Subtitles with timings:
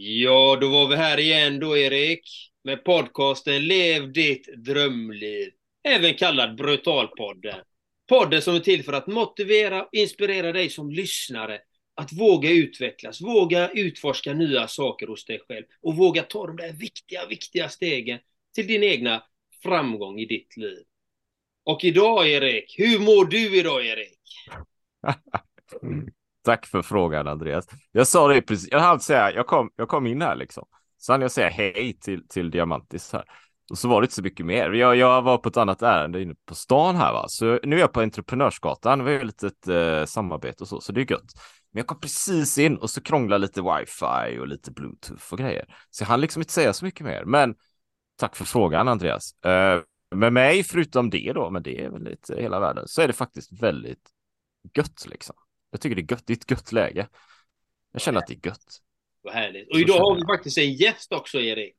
[0.00, 2.52] Ja, då var vi här igen då, Erik.
[2.64, 5.50] Med podcasten Lev ditt drömliv.
[5.84, 7.60] Även kallad Brutalpodden.
[8.08, 11.60] Podden som är till för att motivera och inspirera dig som lyssnare
[11.94, 16.72] att våga utvecklas, våga utforska nya saker hos dig själv och våga ta de där
[16.72, 18.18] viktiga, viktiga stegen
[18.54, 19.22] till din egna
[19.62, 20.84] framgång i ditt liv.
[21.64, 24.20] Och idag, Erik, hur mår du idag, Erik?
[26.48, 27.66] Tack för frågan Andreas.
[27.92, 30.64] Jag sa det precis, jag hann säga, jag kom, jag kom in här liksom.
[30.98, 33.24] Så hann jag säga hej till, till Diamantis här.
[33.70, 34.70] Och så var det inte så mycket mer.
[34.70, 37.24] Jag, jag var på ett annat ärende inne på stan här va.
[37.28, 39.04] Så nu är jag på Entreprenörsgatan.
[39.04, 41.32] Vi har ju lite ett eh, samarbete och så, så det är gött.
[41.72, 45.64] Men jag kom precis in och så krånglade lite wifi och lite bluetooth och grejer.
[45.90, 47.24] Så jag hann liksom inte säga så mycket mer.
[47.24, 47.54] Men
[48.16, 49.44] tack för frågan Andreas.
[49.44, 49.80] Eh,
[50.14, 53.12] med mig, förutom det då, men det är väl lite hela världen, så är det
[53.12, 54.10] faktiskt väldigt
[54.74, 55.36] gött liksom.
[55.70, 56.26] Jag tycker det är gött.
[56.26, 57.08] Det är ett gött läge.
[57.92, 58.78] Jag känner att det är gött.
[59.22, 59.70] Vad härligt.
[59.70, 61.76] Och idag har vi faktiskt en gäst också, Erik.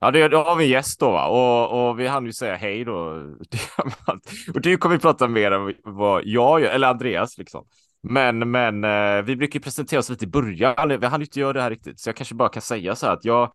[0.00, 1.26] Ja, det, då har vi en gäst då, va?
[1.26, 2.94] Och, och vi hann ju säga hej då.
[4.54, 7.66] och du kommer vi prata mer om vad jag gör, eller Andreas liksom.
[8.02, 11.00] Men, men eh, vi brukar presentera oss lite i början.
[11.00, 13.12] Vi hann inte göra det här riktigt, så jag kanske bara kan säga så här
[13.12, 13.52] att jag,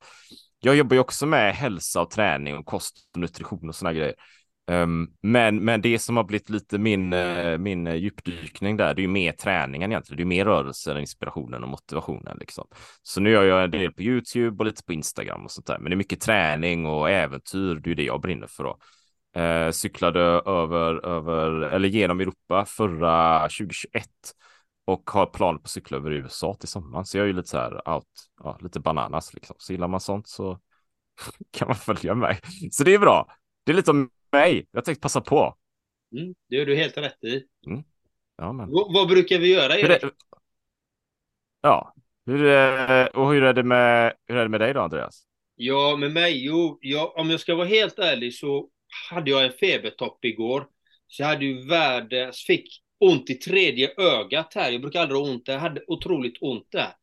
[0.60, 4.16] jag jobbar ju också med hälsa och träning och kost och nutrition och såna grejer.
[4.68, 9.00] Ehm, men, men det som har blivit lite min, eh, min eh, djupdykning där, det
[9.00, 10.18] är ju mer träningen egentligen.
[10.18, 12.68] Det är mer rörelsen, inspirationen och motivationen liksom.
[13.02, 15.80] Så nu gör jag en del på YouTube och lite på Instagram och sånt där.
[15.80, 17.76] Men det är mycket träning och äventyr.
[17.76, 18.78] Det är det jag brinner för då.
[19.42, 24.06] Eh, cyklade över, över, eller genom Europa förra 2021
[24.86, 27.06] och har planer på att cykla över USA till sommaren.
[27.06, 28.06] Så jag är ju lite så här out,
[28.44, 29.56] ja, lite bananas liksom.
[29.60, 30.60] Så gillar man sånt så
[31.52, 32.40] kan man följa mig.
[32.72, 33.28] Så det är bra.
[33.64, 34.68] Det är lite om mig.
[34.72, 35.56] Jag tänkte passa på.
[36.18, 37.44] Mm, det gör du helt rätt i.
[37.68, 37.84] Mm.
[38.38, 38.72] Ja, men...
[38.72, 39.74] vad, vad brukar vi göra?
[39.74, 40.12] Hur
[41.62, 41.94] Ja,
[42.26, 42.40] hur,
[43.18, 45.24] och hur är, det med, hur är det med dig då, Andreas?
[45.56, 46.46] Ja, med mig?
[46.46, 48.70] Jo, ja, om jag ska vara helt ärlig så
[49.10, 50.68] hade jag en febertopp igår.
[51.08, 54.72] Så jag hade ju världens, fick ont i tredje ögat här.
[54.72, 56.94] Jag brukar aldrig ha ont, jag hade otroligt ont där.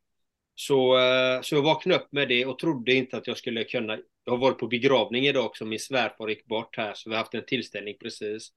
[0.55, 3.99] Så, eh, så jag vaknade upp med det och trodde inte att jag skulle kunna
[4.25, 7.23] jag har varit på begravning idag också, min svärfar gick bort här, så vi har
[7.23, 8.53] haft en tillställning precis.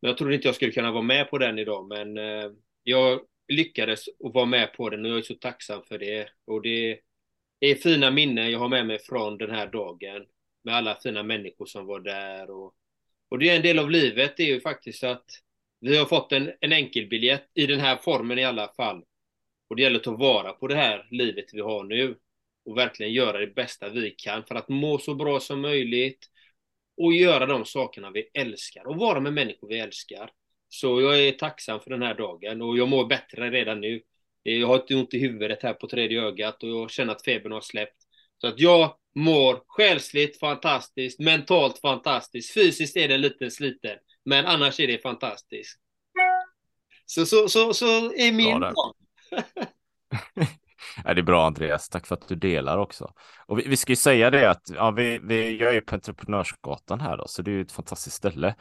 [0.00, 2.50] Men jag trodde inte jag skulle kunna vara med på den idag, men eh,
[2.82, 6.28] jag lyckades att vara med på den och jag är så tacksam för det.
[6.44, 7.00] Och det
[7.60, 10.26] är fina minnen jag har med mig från den här dagen,
[10.64, 12.50] med alla fina människor som var där.
[12.50, 12.74] Och,
[13.28, 15.26] och det är en del av livet, det är ju faktiskt att
[15.80, 19.04] vi har fått en, en enkelbiljett i den här formen i alla fall.
[19.68, 22.16] Och det gäller att ta vara på det här livet vi har nu
[22.68, 26.26] och verkligen göra det bästa vi kan för att må så bra som möjligt
[26.96, 30.30] och göra de sakerna vi älskar och vara med människor vi älskar.
[30.68, 34.02] Så jag är tacksam för den här dagen och jag mår bättre redan nu.
[34.42, 37.52] Jag har inte ont i huvudet här på tredje ögat och jag känner att febern
[37.52, 37.96] har släppt.
[38.40, 44.80] Så att jag mår själsligt fantastiskt, mentalt fantastiskt, fysiskt är det lite sliten, men annars
[44.80, 45.80] är det fantastiskt.
[47.06, 48.74] Så, så, så, så är min dag.
[51.04, 53.12] Ja, det är bra Andreas, tack för att du delar också.
[53.46, 57.00] Och vi, vi ska ju säga det att ja, vi, vi gör ju på Entreprenörsgatan
[57.00, 58.54] här då, så det är ju ett fantastiskt ställe.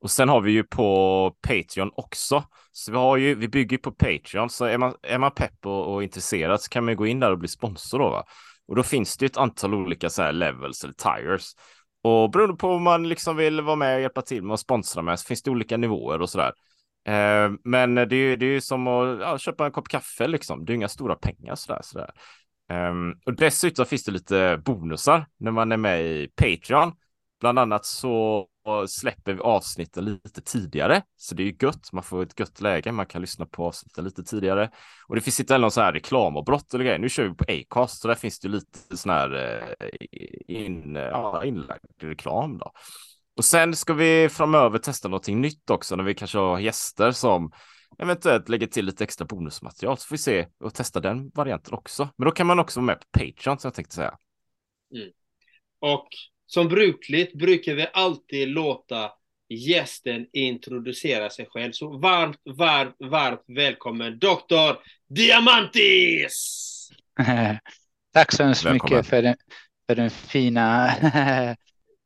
[0.00, 2.44] Och sen har vi ju på Patreon också.
[2.72, 5.94] Så vi har ju, vi bygger på Patreon, så är man, är man pepp och,
[5.94, 8.24] och intresserad så kan man gå in där och bli sponsor då va.
[8.68, 11.52] Och då finns det ett antal olika så här levels eller tires.
[12.02, 15.02] Och beroende på om man liksom vill vara med och hjälpa till med att sponsra
[15.02, 16.52] med så finns det olika nivåer och så där.
[17.06, 20.64] Eh, men det är, det är som att ja, köpa en kopp kaffe liksom.
[20.64, 21.80] Det är inga stora pengar sådär.
[21.82, 22.10] sådär.
[22.72, 26.92] Um, och dessutom finns det lite bonusar när man är med i Patreon.
[27.40, 28.46] Bland annat så
[28.88, 31.92] släpper vi avsnitten lite tidigare, så det är ju gött.
[31.92, 32.92] Man får ett gött läge.
[32.92, 34.70] Man kan lyssna på avsnitten lite tidigare
[35.08, 36.98] och det finns inte heller någon sån här reklamavbrott eller grejer.
[36.98, 39.34] Nu kör vi på Acast, så där finns det lite sån här
[39.80, 39.88] eh,
[40.46, 42.72] in, ja, inlagd reklam då.
[43.36, 47.52] Och sen ska vi framöver testa någonting nytt också när vi kanske har gäster som
[47.98, 52.08] eventuellt lägger till lite extra bonusmaterial så får vi se och testa den varianten också.
[52.16, 54.18] Men då kan man också vara med på Patreon som jag tänkte säga.
[54.94, 55.10] Mm.
[55.78, 56.08] Och
[56.46, 59.10] som brukligt brukar vi alltid låta
[59.48, 61.72] gästen introducera sig själv.
[61.72, 64.78] Så varmt, varmt, varmt välkommen Dr.
[65.08, 66.70] Diamantis!
[68.12, 69.36] Tack så hemskt mycket för den,
[69.86, 70.90] för den fina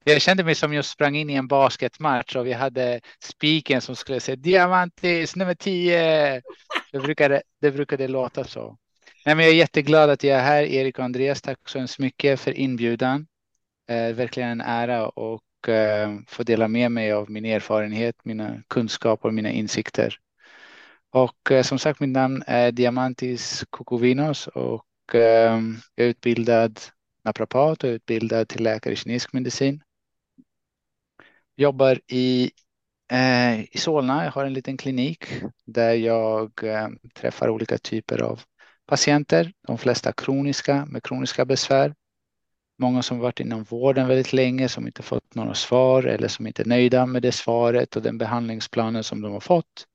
[0.08, 3.96] Jag kände mig som jag sprang in i en basketmatch och vi hade spiken som
[3.96, 6.42] skulle säga Diamantis nummer 10.
[6.92, 8.76] Det brukade, det brukade låta så.
[9.26, 11.42] Nej, men jag är jätteglad att jag är här, Erik och Andreas.
[11.42, 13.26] Tack så hemskt mycket för inbjudan.
[13.90, 19.28] Eh, verkligen en ära och eh, få dela med mig av min erfarenhet, mina kunskaper
[19.28, 20.16] och mina insikter.
[21.10, 25.60] Och eh, som sagt, mitt namn är Diamantis Kokovinos och och eh,
[25.94, 26.80] jag är utbildad
[27.24, 29.82] naprapat och utbildad till läkare i kinesisk medicin.
[31.58, 32.50] Jobbar i,
[33.12, 34.24] eh, i Solna.
[34.24, 35.24] Jag har en liten klinik
[35.66, 38.40] där jag eh, träffar olika typer av
[38.86, 39.52] patienter.
[39.66, 41.94] De flesta kroniska med kroniska besvär.
[42.78, 46.62] Många som varit inom vården väldigt länge som inte fått några svar eller som inte
[46.62, 49.86] är nöjda med det svaret och den behandlingsplanen som de har fått.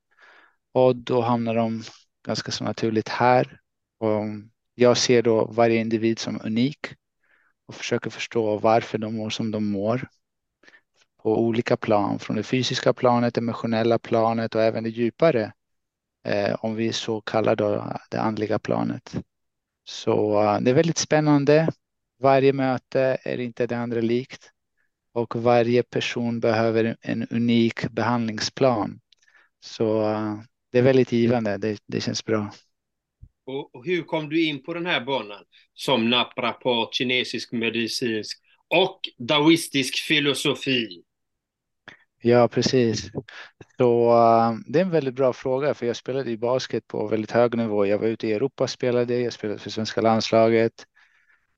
[0.72, 1.82] Och då hamnar de
[2.26, 3.60] ganska så naturligt här.
[3.98, 4.24] Och
[4.74, 6.86] jag ser då varje individ som unik
[7.66, 10.08] och försöker förstå varför de mår som de mår
[11.24, 15.52] på olika plan, från det fysiska planet, emotionella planet och även det djupare,
[16.24, 19.14] eh, om vi så kallar då det andliga planet.
[19.84, 21.68] Så eh, det är väldigt spännande.
[22.18, 24.50] Varje möte är inte det andra likt
[25.12, 29.00] och varje person behöver en unik behandlingsplan.
[29.60, 30.34] Så eh,
[30.72, 31.58] det är väldigt givande.
[31.58, 32.50] Det, det känns bra.
[33.46, 35.44] Och, och hur kom du in på den här banan
[35.74, 38.38] som naprapat, kinesisk medicinsk
[38.68, 41.04] och daoistisk filosofi?
[42.26, 43.10] Ja, precis.
[43.76, 47.30] Så eh, det är en väldigt bra fråga, för jag spelade i basket på väldigt
[47.30, 47.86] hög nivå.
[47.86, 50.72] Jag var ute i Europa och spelade, jag spelade för svenska landslaget.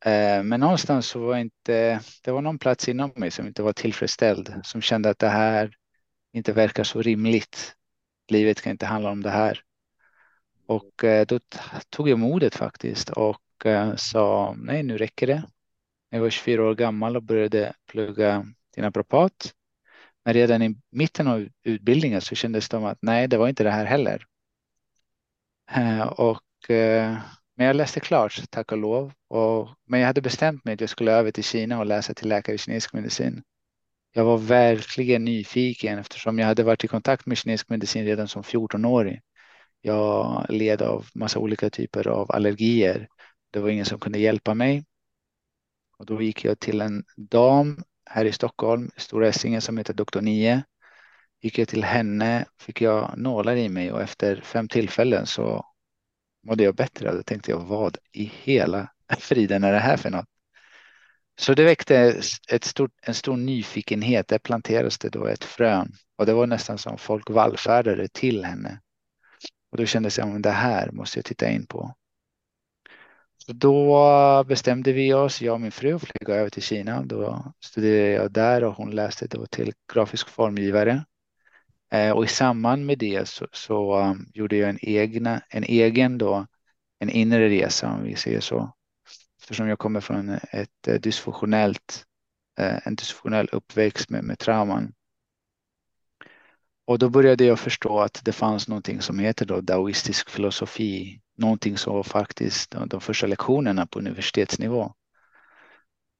[0.04, 3.72] Eh, men någonstans så var inte, det var någon plats inom mig som inte var
[3.72, 5.74] tillfredsställd, som kände att det här
[6.32, 7.74] inte verkar så rimligt.
[8.30, 9.60] Livet kan inte handla om det här.
[10.66, 11.40] Och eh, då
[11.90, 13.42] tog jag modet faktiskt och
[13.96, 15.42] sa nej, nu räcker det.
[16.10, 19.55] Jag var 24 år gammal och började plugga till naprapat
[20.26, 23.64] men redan i mitten av utbildningen så kändes det som att nej, det var inte
[23.64, 24.24] det här heller.
[25.70, 27.16] Eh, och, eh,
[27.56, 29.12] men jag läste klart, tack och lov.
[29.28, 32.28] Och, men jag hade bestämt mig att jag skulle över till Kina och läsa till
[32.28, 33.42] läkare i kinesisk medicin.
[34.12, 38.42] Jag var verkligen nyfiken eftersom jag hade varit i kontakt med kinesisk medicin redan som
[38.42, 39.20] 14-åring.
[39.80, 43.08] Jag led av massa olika typer av allergier.
[43.50, 44.84] Det var ingen som kunde hjälpa mig.
[45.98, 50.20] Och då gick jag till en dam här i Stockholm, Stora Essingen som heter Doktor
[50.20, 50.62] 9.
[51.42, 55.66] Gick jag till henne, fick jag nålar i mig och efter fem tillfällen så
[56.46, 57.12] mådde jag bättre.
[57.12, 58.88] Då tänkte jag, vad i hela
[59.18, 60.26] friden är det här för något?
[61.38, 62.20] Så det väckte
[62.50, 64.28] ett stort, en stor nyfikenhet.
[64.28, 68.80] Där planterades det då ett frön och det var nästan som folk vallfärdade till henne.
[69.70, 71.94] Och då kändes det som det här måste jag titta in på.
[73.46, 77.02] Så då bestämde vi oss, jag och min fru, att flyga över till Kina.
[77.02, 81.04] Då studerade jag där och hon läste då till grafisk formgivare.
[81.92, 86.18] Eh, och i samband med det så, så um, gjorde jag en, egna, en egen
[86.18, 86.46] då,
[86.98, 88.72] en inre resa om vi säger så.
[89.40, 92.04] Eftersom jag kommer från ett eh, dysfunktionellt,
[92.58, 94.92] eh, en dysfunktionell uppväxt med, med trauman.
[96.84, 101.78] Och då började jag förstå att det fanns någonting som heter då daoistisk filosofi någonting
[101.78, 104.94] som var faktiskt de första lektionerna på universitetsnivå.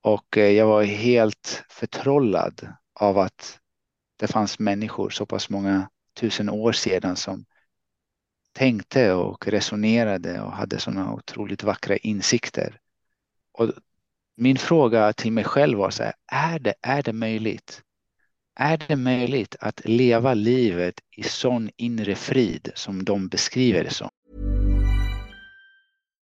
[0.02, 2.68] Och eh, jag var helt förtrollad
[3.00, 3.58] av att
[4.16, 5.88] det fanns människor så pass många
[6.20, 7.44] tusen år sedan som
[8.52, 12.78] tänkte och resonerade och hade sådana otroligt vackra insikter.
[13.52, 13.72] Och
[14.36, 17.82] min fråga till mig själv var så här, är det, är det möjligt?
[18.54, 24.08] Är det möjligt att leva livet i sån inre frid som de beskriver det som?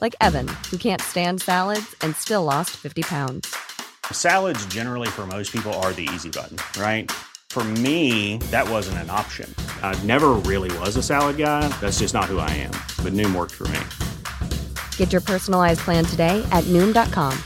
[0.00, 3.52] like Evan, who can't stand salads and still lost 50 pounds.
[4.12, 7.10] Salads, generally, for most people, are the easy button, right?
[7.50, 9.52] For me, that wasn't an option.
[9.82, 11.66] I never really was a salad guy.
[11.80, 12.70] That's just not who I am.
[13.02, 13.80] But Noom worked for me.
[14.96, 17.36] Get your personalized plan today at Noom.com.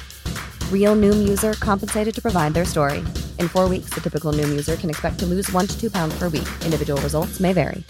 [0.71, 2.99] Real Noom user compensated to provide their story.
[3.39, 6.19] In four weeks, the typical Noom user can expect to lose one to two pounds
[6.19, 6.49] per week.
[6.63, 7.83] Individual results may vary.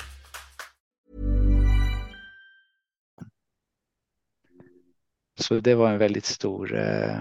[5.43, 7.21] Så det var en väldigt stor eh,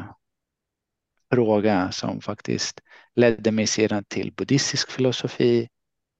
[1.32, 2.82] fråga som faktiskt
[3.16, 5.70] ledde mig sedan till buddhistisk filosofi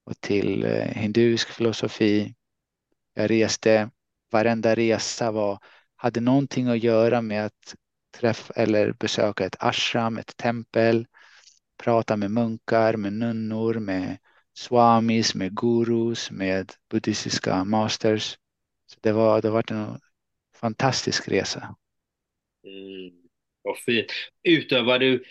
[0.04, 2.34] och till eh, hinduisk filosofi.
[3.14, 3.90] Jag reste,
[4.30, 5.58] varenda resa var,
[5.96, 7.74] hade någonting att göra med att
[8.18, 11.06] träffa eller besöka ett ashram, ett tempel,
[11.82, 14.18] prata med munkar, med nunnor, med
[14.54, 18.38] swamis, med gurus, med buddhistiska masters.
[18.86, 20.00] Så det var, det var en
[20.54, 21.76] fantastisk resa.
[22.64, 23.12] Mm,
[23.62, 24.06] vad fint.
[24.42, 25.24] Utövar du,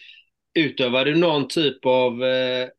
[0.53, 2.69] utövar du någon typ av eh,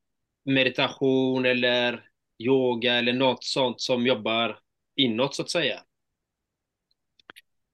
[0.44, 2.04] meditation eller
[2.38, 4.58] yoga eller något sånt som jobbar
[4.96, 5.80] inåt så att säga?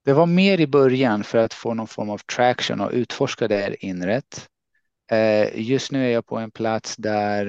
[0.04, 3.56] Det var mer i början för att få någon form av traction och utforska det
[3.56, 4.48] här inret.
[5.10, 7.44] Eh, just nu är jag på en plats där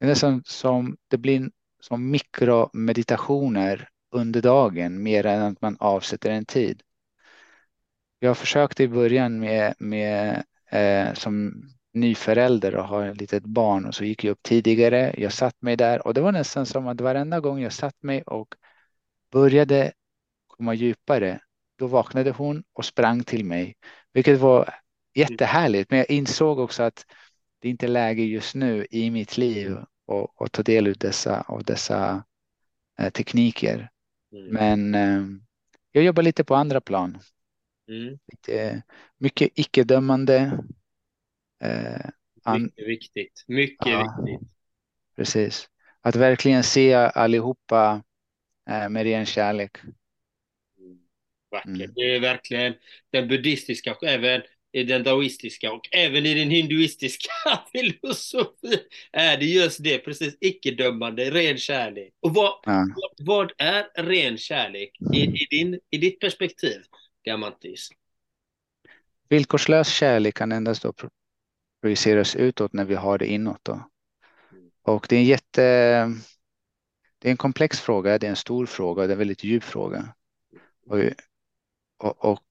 [0.00, 1.50] det är nästan som det blir
[1.80, 6.82] som mikromeditationer under dagen mer än att man avsätter en tid.
[8.18, 13.86] Jag försökte i början med, med eh, som ny förälder och har ett litet barn
[13.86, 15.14] och så gick jag upp tidigare.
[15.18, 18.22] Jag satt mig där och det var nästan som att varenda gång jag satt mig
[18.22, 18.54] och
[19.32, 19.92] började
[20.46, 21.40] komma djupare,
[21.78, 23.76] då vaknade hon och sprang till mig,
[24.12, 24.74] vilket var
[25.14, 25.90] jättehärligt.
[25.90, 27.06] Men jag insåg också att
[27.60, 29.76] det inte är läge just nu i mitt liv
[30.40, 32.24] att ta del av dessa, av dessa
[32.98, 33.90] eh, tekniker.
[34.32, 34.48] Mm.
[34.52, 35.40] Men eh,
[35.92, 37.18] jag jobbar lite på andra plan.
[37.88, 38.18] Mm.
[38.32, 38.82] Lite,
[39.18, 40.58] mycket icke-dömande.
[41.62, 43.44] Eh, mycket viktigt.
[43.46, 44.48] Mycket ja, viktigt.
[45.16, 45.68] Precis.
[46.00, 48.02] Att verkligen se allihopa
[48.70, 49.78] eh, med ren kärlek.
[51.50, 51.66] Vackert.
[51.66, 51.92] Mm.
[51.94, 52.74] Det är verkligen
[53.10, 54.42] den buddhistiska, även
[54.72, 57.30] i den daoistiska och även i den hinduistiska
[57.72, 58.78] filosofin
[59.12, 62.14] är det just det, precis icke-dömande, ren kärlek.
[62.20, 62.86] Och vad, ja.
[63.18, 66.80] vad är ren kärlek i, i, din, i ditt perspektiv,
[67.24, 67.88] Diamantis?
[69.28, 70.92] Villkorslös kärlek kan endast då
[71.80, 73.60] projiceras utåt när vi har det inåt.
[73.62, 73.72] Då.
[73.72, 74.70] Mm.
[74.82, 75.62] Och det är en jätte...
[77.18, 79.64] Det är en komplex fråga, det är en stor fråga, det är en väldigt djup
[79.64, 80.14] fråga.
[80.86, 80.98] Och
[81.98, 82.44] och, och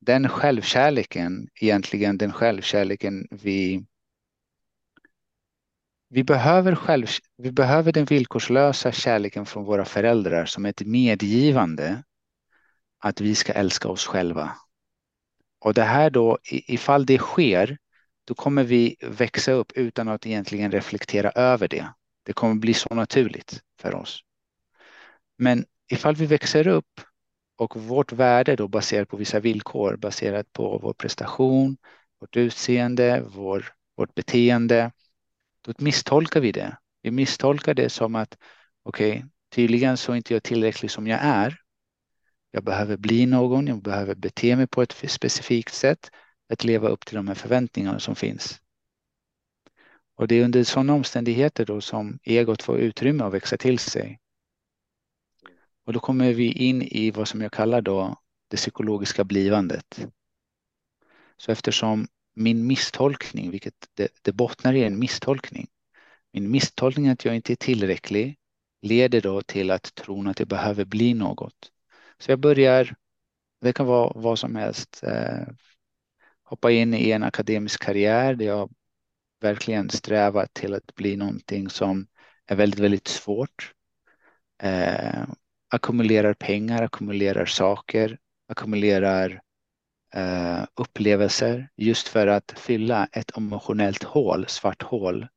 [0.00, 3.84] den självkärleken, egentligen den självkärleken vi
[6.12, 12.02] vi behöver, själv, vi behöver den villkorslösa kärleken från våra föräldrar som ett medgivande
[13.00, 14.56] att vi ska älska oss själva.
[15.60, 17.78] Och det här då, ifall det sker,
[18.24, 21.88] då kommer vi växa upp utan att egentligen reflektera över det.
[22.22, 24.20] Det kommer bli så naturligt för oss.
[25.38, 27.00] Men ifall vi växer upp
[27.56, 31.76] och vårt värde då baserat på vissa villkor, baserat på vår prestation,
[32.20, 33.66] vårt utseende, vår,
[33.96, 34.92] vårt beteende,
[35.64, 36.76] då misstolkar vi det.
[37.02, 38.36] Vi misstolkar det som att
[38.82, 39.22] okej, okay,
[39.54, 41.56] tydligen så är inte jag tillräcklig som jag är.
[42.50, 46.10] Jag behöver bli någon, jag behöver bete mig på ett specifikt sätt,
[46.48, 48.60] att leva upp till de här förväntningarna som finns.
[50.14, 54.20] Och det är under sådana omständigheter då som egot får utrymme att växa till sig.
[55.86, 58.16] Och då kommer vi in i vad som jag kallar då
[58.48, 60.06] det psykologiska blivandet.
[61.36, 65.66] Så eftersom min misstolkning, vilket det, det bottnar i en misstolkning,
[66.32, 68.38] min misstolkning att jag inte är tillräcklig
[68.82, 71.72] leder då till att tron att jag behöver bli något.
[72.20, 72.94] Så jag börjar,
[73.60, 75.46] det kan vara vad som helst, eh,
[76.44, 78.70] hoppa in i en akademisk karriär där jag
[79.40, 82.06] verkligen strävar till att bli någonting som
[82.46, 83.72] är väldigt, väldigt svårt.
[84.62, 85.24] Eh,
[85.68, 89.42] ackumulerar pengar, ackumulerar saker, ackumulerar
[90.14, 95.28] eh, upplevelser just för att fylla ett emotionellt hål, svart hål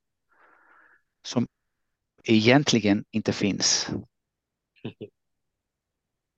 [1.24, 1.48] som
[2.24, 3.90] egentligen inte finns.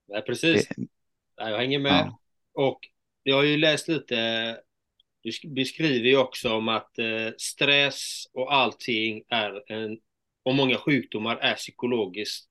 [0.07, 0.67] Nej, precis.
[0.67, 0.88] Det,
[1.35, 1.91] jag hänger med.
[1.91, 2.19] Ja.
[2.53, 2.79] Och
[3.24, 4.57] jag har ju läst lite,
[5.21, 10.00] du beskriver ju också om att eh, stress och allting är en,
[10.43, 12.50] och många sjukdomar är psykologiskt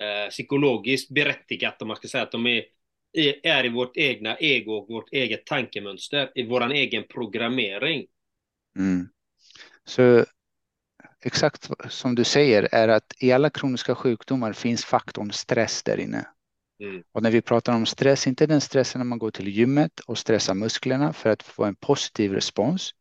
[0.00, 2.64] eh, psykologiskt berättigat om man ska säga att de är,
[3.42, 8.06] är i vårt egna ego och vårt eget tankemönster, i vår egen programmering.
[8.78, 9.08] Mm.
[9.84, 10.24] Så
[11.20, 16.26] exakt som du säger är att i alla kroniska sjukdomar finns faktorn stress där inne.
[16.82, 17.02] Mm.
[17.12, 20.18] Och när vi pratar om stress, inte den stressen när man går till gymmet och
[20.18, 22.94] stressar musklerna för att få en positiv respons.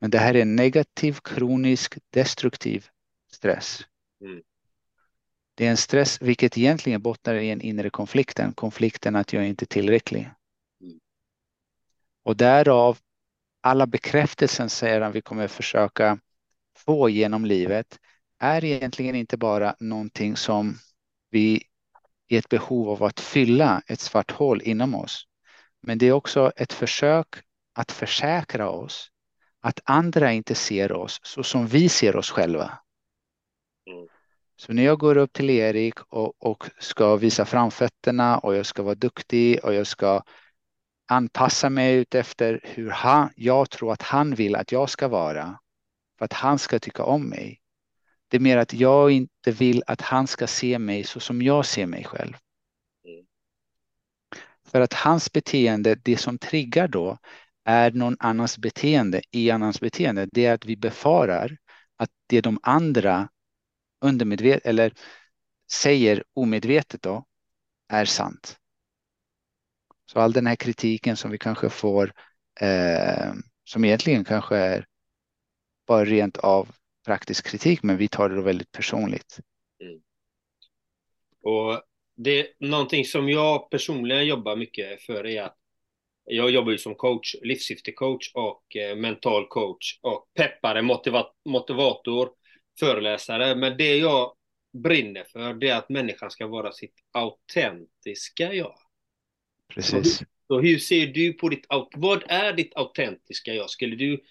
[0.00, 2.86] Men det här är negativ, kronisk, destruktiv
[3.32, 3.80] stress.
[4.20, 4.42] Mm.
[5.54, 9.64] Det är en stress, vilket egentligen bottnar i en inre konflikten, konflikten att jag inte
[9.64, 10.30] är tillräcklig.
[10.80, 10.98] Mm.
[12.22, 12.98] Och därav
[13.60, 16.18] alla bekräftelsen säger han vi kommer försöka
[16.76, 17.98] få genom livet
[18.38, 20.78] är egentligen inte bara någonting som
[21.30, 21.62] vi
[22.28, 25.26] är ett behov av att fylla ett svart hål inom oss.
[25.82, 27.26] Men det är också ett försök
[27.74, 29.10] att försäkra oss
[29.60, 32.78] att andra inte ser oss så som vi ser oss själva.
[33.90, 34.08] Mm.
[34.56, 38.82] Så när jag går upp till Erik och, och ska visa framfötterna och jag ska
[38.82, 40.22] vara duktig och jag ska
[41.08, 45.58] anpassa mig ut efter hur han, jag tror att han vill att jag ska vara
[46.18, 47.60] för att han ska tycka om mig.
[48.28, 51.66] Det är mer att jag inte vill att han ska se mig så som jag
[51.66, 52.36] ser mig själv.
[53.04, 53.26] Mm.
[54.64, 57.18] För att hans beteende, det som triggar då,
[57.64, 60.28] är någon annans beteende i annans beteende.
[60.32, 61.56] Det är att vi befarar
[61.96, 63.28] att det de andra
[64.00, 64.92] undermedvetet eller
[65.72, 67.24] säger omedvetet då
[67.88, 68.58] är sant.
[70.06, 72.12] Så all den här kritiken som vi kanske får,
[72.60, 73.32] eh,
[73.64, 74.86] som egentligen kanske är
[75.86, 76.68] bara rent av
[77.06, 79.38] praktisk kritik, men vi tar det väldigt personligt.
[79.80, 80.00] Mm.
[81.42, 81.82] Och
[82.16, 85.56] det är någonting som jag personligen jobbar mycket för är att
[86.24, 92.28] jag jobbar ju som coach, livssyftecoach och eh, mental coach och peppare, motiva motivator,
[92.80, 93.54] föreläsare.
[93.54, 94.32] Men det jag
[94.82, 98.78] brinner för det är att människan ska vara sitt autentiska jag.
[99.74, 100.18] Precis.
[100.18, 103.70] Så, så hur ser du på ditt, vad är ditt autentiska jag?
[103.70, 104.22] Skulle du,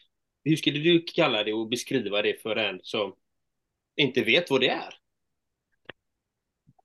[0.45, 3.15] hur skulle du kalla det och beskriva det för en som
[3.95, 4.93] inte vet vad det är?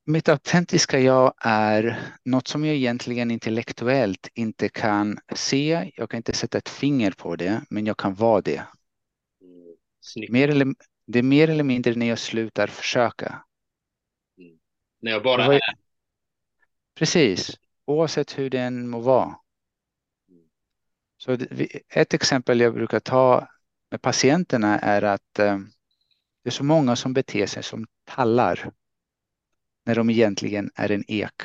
[0.04, 5.92] Mitt autentiska jag är något som jag egentligen intellektuellt inte kan se.
[5.96, 8.62] Jag kan inte sätta ett finger på det, men jag kan vara det.
[9.40, 10.66] Mm, mer eller,
[11.06, 13.44] det är mer eller mindre när jag slutar försöka.
[14.38, 14.58] Mm.
[15.00, 15.60] När jag bara är.
[16.94, 19.36] Precis, oavsett hur den må vara.
[21.22, 21.38] Så
[21.88, 23.48] ett exempel jag brukar ta
[23.90, 25.58] med patienterna är att eh,
[26.42, 28.72] det är så många som beter sig som tallar
[29.84, 31.42] när de egentligen är en ek.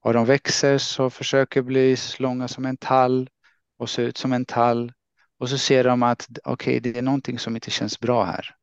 [0.00, 3.30] Och de växer så försöker bli långa som en tall
[3.76, 4.92] och se ut som en tall.
[5.38, 8.56] Och så ser de att okej, okay, det är någonting som inte känns bra här.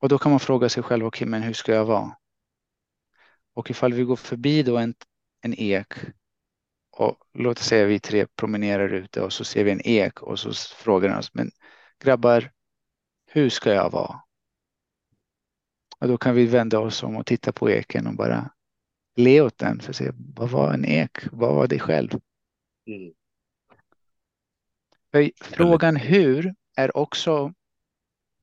[0.00, 2.16] Och då kan man fråga sig själv, okej, okay, men hur ska jag vara?
[3.54, 4.94] Och ifall vi går förbi då en,
[5.40, 5.94] en ek
[6.96, 10.38] och låt oss säga vi tre promenerar ute och så ser vi en ek och
[10.38, 11.50] så frågar de oss, men
[11.98, 12.52] grabbar,
[13.26, 14.20] hur ska jag vara?
[15.98, 18.50] Och då kan vi vända oss om och titta på eken och bara
[19.16, 21.18] le åt den för att se vad var en ek?
[21.32, 22.10] Vad var det själv?
[22.86, 23.12] Mm.
[25.40, 27.54] Frågan hur är också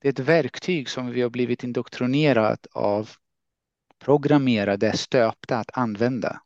[0.01, 3.09] det är ett verktyg som vi har blivit indoktrinerat av
[3.99, 6.41] programmerade, stöpta att använda.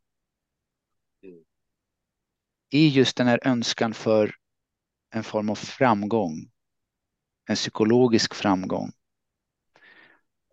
[2.70, 4.34] I just den här önskan för
[5.10, 6.50] en form av framgång.
[7.48, 8.92] En psykologisk framgång.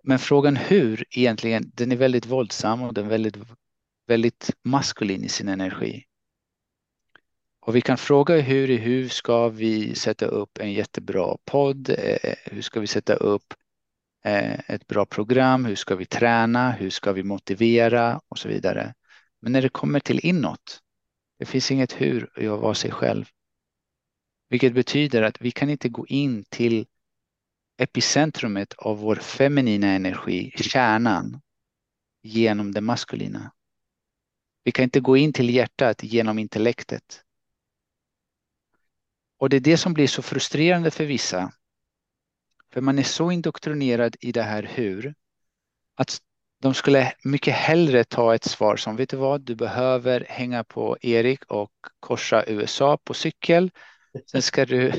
[0.03, 3.37] Men frågan hur egentligen, den är väldigt våldsam och den är väldigt,
[4.07, 6.05] väldigt maskulin i sin energi.
[7.59, 11.89] Och vi kan fråga hur, hur ska vi sätta upp en jättebra podd?
[11.89, 13.53] Eh, hur ska vi sätta upp
[14.25, 15.65] eh, ett bra program?
[15.65, 16.71] Hur ska vi träna?
[16.71, 18.21] Hur ska vi motivera?
[18.27, 18.93] Och så vidare.
[19.41, 20.81] Men när det kommer till inåt,
[21.37, 23.25] det finns inget hur i att vara sig själv.
[24.49, 26.87] Vilket betyder att vi kan inte gå in till
[27.77, 31.41] epicentrumet av vår feminina energi, kärnan,
[32.21, 33.51] genom det maskulina.
[34.63, 37.23] Vi kan inte gå in till hjärtat genom intellektet.
[39.37, 41.53] Och det är det som blir så frustrerande för vissa.
[42.73, 45.15] För man är så indoktrinerad i det här hur
[45.95, 46.21] att
[46.61, 50.97] de skulle mycket hellre ta ett svar som vet du vad, du behöver hänga på
[51.01, 53.71] Erik och korsa USA på cykel.
[54.31, 54.91] Sen ska du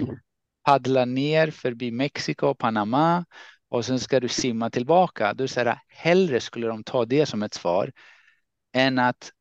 [0.65, 3.25] paddla ner förbi Mexiko och Panama
[3.69, 5.35] och sen ska du simma tillbaka.
[5.35, 7.93] Du säger hellre skulle de ta det som ett svar
[8.73, 9.33] än att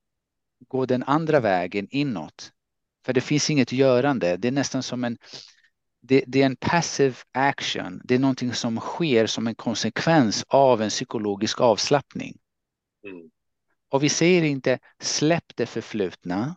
[0.68, 2.52] gå den andra vägen inåt.
[3.06, 4.38] För det finns inget görande.
[4.38, 5.18] Det är nästan som en
[6.08, 8.02] det, det, är en passive action.
[8.04, 12.38] Det är någonting som sker som en konsekvens av en psykologisk avslappning.
[13.08, 13.30] Mm.
[13.90, 16.56] Och vi säger inte släpp det förflutna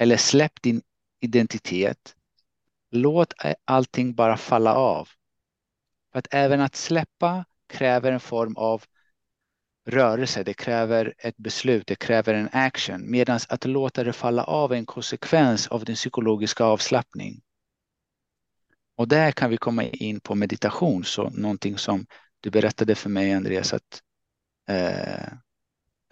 [0.00, 0.82] eller släpp din
[1.20, 2.14] identitet.
[2.90, 3.32] Låt
[3.64, 5.08] allting bara falla av.
[6.12, 8.84] För att även att släppa kräver en form av
[9.86, 13.10] rörelse, det kräver ett beslut, det kräver en action.
[13.10, 17.40] Medan att låta det falla av är en konsekvens av din psykologiska avslappning.
[18.98, 22.06] Och där kan vi komma in på meditation, så någonting som
[22.40, 24.02] du berättade för mig Andreas, att
[24.68, 25.32] eh,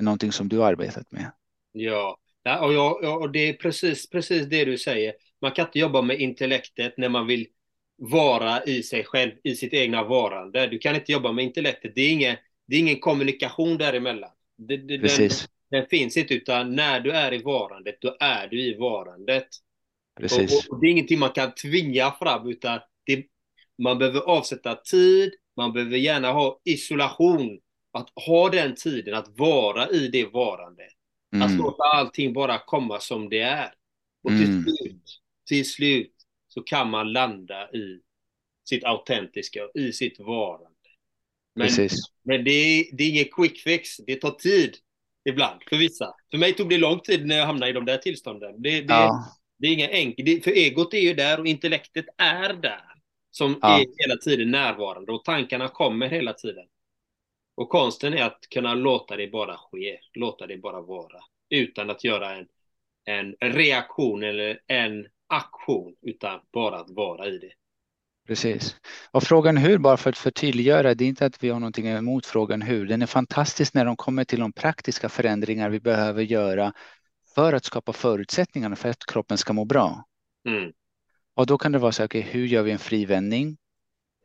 [0.01, 1.33] någonting som du arbetat med.
[1.73, 5.15] Ja, Ja, och, jag, och det är precis, precis det du säger.
[5.41, 7.47] Man kan inte jobba med intellektet när man vill
[7.97, 10.67] vara i sig själv, i sitt egna varande.
[10.67, 11.93] Du kan inte jobba med intellektet.
[11.95, 14.31] Det är ingen, det är ingen kommunikation däremellan.
[14.59, 15.49] Det, det, Precis.
[15.71, 19.49] Den, den finns inte, utan när du är i varandet, då är du i varandet.
[20.21, 20.69] Precis.
[20.69, 23.27] Och, och det är ingenting man kan tvinga fram, utan det,
[23.83, 27.61] man behöver avsätta tid, man behöver gärna ha isolation.
[27.93, 30.93] Att ha den tiden att vara i det varandet.
[31.35, 31.47] Mm.
[31.47, 33.75] Att låta allting bara komma som det är.
[34.23, 34.63] Och till mm.
[34.63, 36.13] slut, till slut
[36.49, 38.01] så kan man landa i
[38.69, 40.71] sitt autentiska, i sitt varande.
[41.55, 42.01] Men, Precis.
[42.23, 43.97] men det, är, det är ingen quick fix.
[43.97, 44.77] Det tar tid
[45.29, 46.15] ibland för vissa.
[46.31, 48.63] För mig tog det lång tid när jag hamnade i de där tillstånden.
[48.63, 49.25] Det, det, ja.
[49.59, 50.45] Det är inga enkelt.
[50.45, 52.83] För egot är ju där och intellektet är där.
[53.31, 53.81] Som ja.
[53.81, 56.67] är hela tiden närvarande och tankarna kommer hela tiden.
[57.57, 61.21] Och konsten är att kunna låta det bara ske, låta det bara vara.
[61.51, 62.47] Utan att göra en,
[63.05, 67.53] en reaktion eller en aktion, utan bara att vara i det.
[68.27, 68.77] Precis.
[69.11, 72.27] Och frågan hur, bara för att förtydliggöra, det är inte att vi har någonting emot
[72.27, 72.87] frågan hur.
[72.87, 76.73] Den är fantastisk när de kommer till de praktiska förändringar vi behöver göra
[77.37, 80.05] för att skapa förutsättningarna för att kroppen ska må bra.
[80.49, 80.73] Mm.
[81.35, 83.57] Och då kan det vara så, okay, hur gör vi en frivändning?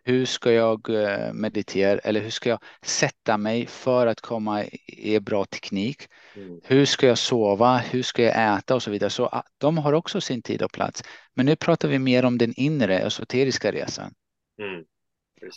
[0.04, 5.19] Hur ska jag eh, meditera eller hur ska jag sätta mig för att komma i
[5.19, 6.08] bra teknik?
[6.36, 6.60] Mm.
[6.63, 7.78] Hur ska jag sova?
[7.78, 9.10] Hur ska jag äta och så vidare?
[9.10, 11.04] Så ah, de har också sin tid och plats.
[11.34, 14.13] Men nu pratar vi mer om den inre esoteriska resan.
[14.60, 14.86] Mm.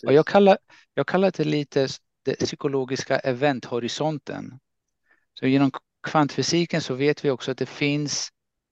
[0.06, 0.58] Och jag kallar,
[0.94, 1.88] jag kallar det lite
[2.24, 4.58] den psykologiska eventhorisonten.
[5.34, 5.70] Så genom
[6.04, 8.28] kvantfysiken så vet vi också att det finns,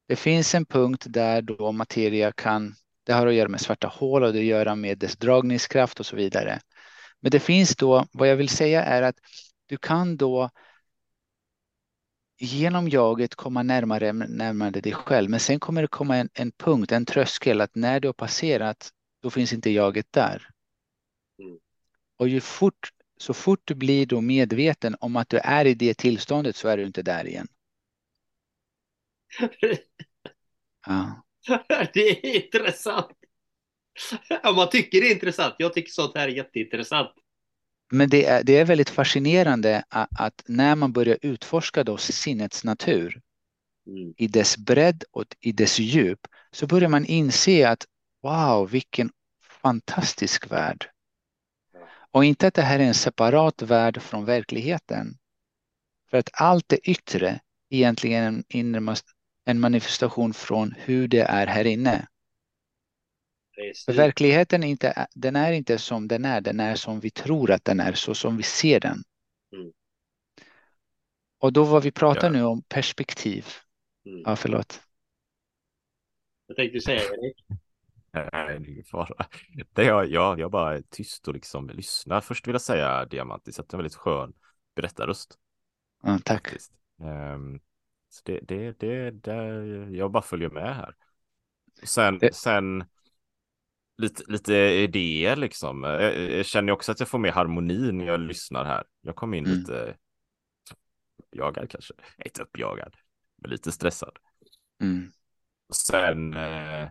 [0.09, 4.23] det finns en punkt där då materia kan det har att göra med svarta hål
[4.23, 6.61] och det har att göra med dess dragningskraft och så vidare.
[7.21, 9.17] Men det finns då, vad jag vill säga är att
[9.67, 10.51] du kan då
[12.39, 15.31] genom jaget komma närmare, närmare dig själv.
[15.31, 18.91] Men sen kommer det komma en, en punkt, en tröskel att när du har passerat,
[19.23, 20.49] då finns inte jaget där.
[21.39, 21.59] Mm.
[22.17, 22.91] Och ju fort,
[23.23, 26.77] så fort du blir då medveten om att du är i det tillståndet så är
[26.77, 27.49] du inte där igen.
[30.87, 31.25] Ja.
[31.95, 33.17] det är intressant.
[34.43, 35.55] Om man tycker det är intressant.
[35.59, 37.11] Jag tycker sånt här är jätteintressant.
[37.91, 42.65] Men det är, det är väldigt fascinerande att, att när man börjar utforska då sinnets
[42.65, 43.21] natur
[43.87, 44.15] mm.
[44.17, 47.87] i dess bredd och i dess djup så börjar man inse att
[48.23, 49.11] wow, vilken
[49.63, 50.92] fantastisk värld.
[52.13, 55.19] Och inte att det här är en separat värld från verkligheten.
[56.11, 58.97] För att allt det yttre egentligen är
[59.45, 62.09] en manifestation från hur det är här inne.
[63.85, 67.51] För verkligheten är inte, den är inte som den är, den är som vi tror
[67.51, 69.03] att den är, så som vi ser den.
[69.53, 69.73] Mm.
[71.39, 72.33] Och då vad vi pratar ja.
[72.33, 73.47] nu om perspektiv.
[74.07, 74.23] Mm.
[74.25, 74.81] Ja, förlåt.
[76.47, 77.37] Vad tänkte säga, Erik?
[78.13, 79.27] Nej, det är ingen fara.
[79.73, 82.21] Det jag, jag, jag bara är tyst och liksom lyssnar.
[82.21, 84.33] Först vill jag säga Diamantis att du har en väldigt skön
[84.77, 85.39] berättarröst.
[86.03, 86.49] Ja, tack.
[86.99, 87.61] Um,
[88.09, 89.35] så det, det, det, det,
[89.91, 90.95] jag bara följer med här.
[91.83, 92.35] Sen, det...
[92.35, 92.85] sen
[93.97, 95.83] lite, lite idéer liksom.
[95.83, 98.85] Jag, jag, känner också att jag får mer harmoni när jag lyssnar här.
[99.01, 99.59] Jag kom in mm.
[99.59, 99.97] lite
[101.31, 101.95] jagad kanske.
[102.25, 102.97] Inte uppjagad,
[103.37, 104.19] men lite stressad.
[104.81, 105.13] Mm.
[105.75, 106.89] Sen, eh,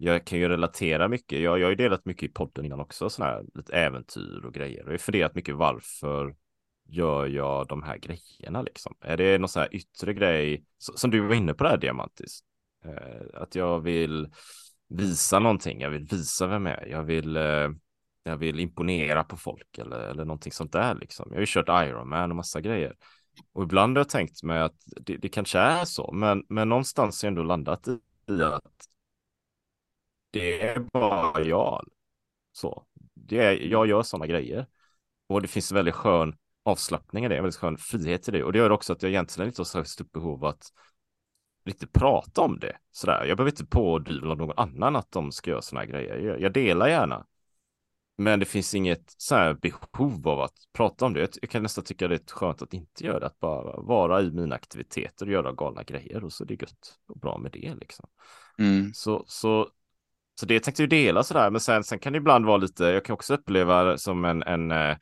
[0.00, 1.40] jag kan ju relatera mycket.
[1.40, 4.54] Jag, jag har ju delat mycket i podden innan också, sådana här lite äventyr och
[4.54, 4.82] grejer.
[4.82, 6.34] Och jag har funderat mycket varför
[6.88, 8.94] gör jag de här grejerna liksom?
[9.00, 12.40] Är det någon sån här yttre grej som du var inne på det här Diamantis?
[12.84, 14.28] Eh, att jag vill
[14.88, 17.68] visa någonting, jag vill visa vem jag är, jag vill, eh,
[18.22, 21.26] jag vill imponera på folk eller, eller någonting sånt där liksom.
[21.30, 22.96] Jag har ju kört Ironman och massa grejer.
[23.52, 27.22] Och ibland har jag tänkt mig att det, det kanske är så, men, men någonstans
[27.22, 27.98] har jag ändå landat i,
[28.32, 28.62] i att
[30.30, 31.88] det är bara jag.
[32.52, 34.66] Så, det är, jag gör sådana grejer.
[35.26, 38.44] Och det finns en väldigt skön avslappning i det, en väldigt skön frihet i det.
[38.44, 40.72] Och det gör också att jag egentligen inte har så stort behov att
[41.64, 42.76] riktigt prata om det.
[42.92, 43.24] Sådär.
[43.24, 46.18] Jag behöver inte pådyvla någon annan att de ska göra sådana grejer.
[46.18, 47.26] Jag, jag, delar gärna.
[48.18, 51.38] Men det finns inget så behov av att prata om det.
[51.40, 54.30] Jag kan nästan tycka det är skönt att inte göra det, att bara vara i
[54.30, 57.74] mina aktiviteter och göra galna grejer och så är det gött och bra med det
[57.74, 58.08] liksom.
[58.58, 58.94] Mm.
[58.94, 59.68] Så, så,
[60.40, 63.04] så det tänkte jag dela sådär, men sen, sen kan det ibland vara lite, jag
[63.04, 64.96] kan också uppleva som en, en eh,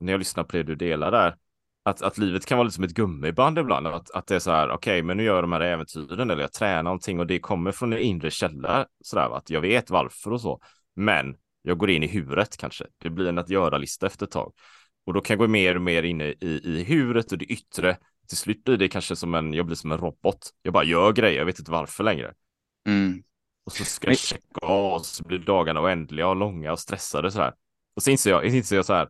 [0.00, 1.34] när jag lyssnar på det du delar där,
[1.82, 3.86] att, att livet kan vara lite som ett gummiband ibland.
[3.86, 6.30] Att, att det är så här, okej, okay, men nu gör jag de här äventyren
[6.30, 8.86] eller jag tränar någonting och det kommer från en inre källa.
[9.04, 10.60] Så där, att jag vet varför och så.
[10.96, 12.86] Men jag går in i huvudet kanske.
[12.98, 14.52] Det blir en att göra-lista efter ett tag.
[15.06, 17.96] Och då kan jag gå mer och mer in i, i huvudet och det yttre
[18.28, 20.50] till slut blir det kanske som en, jag blir som en robot.
[20.62, 22.34] Jag bara gör grejer, jag vet inte varför längre.
[22.86, 23.22] Mm.
[23.68, 27.30] Och så ska jag checka av och så blir dagarna oändliga och långa och stressade
[27.30, 27.54] så här.
[27.96, 29.08] Och så inser jag, inser jag så här,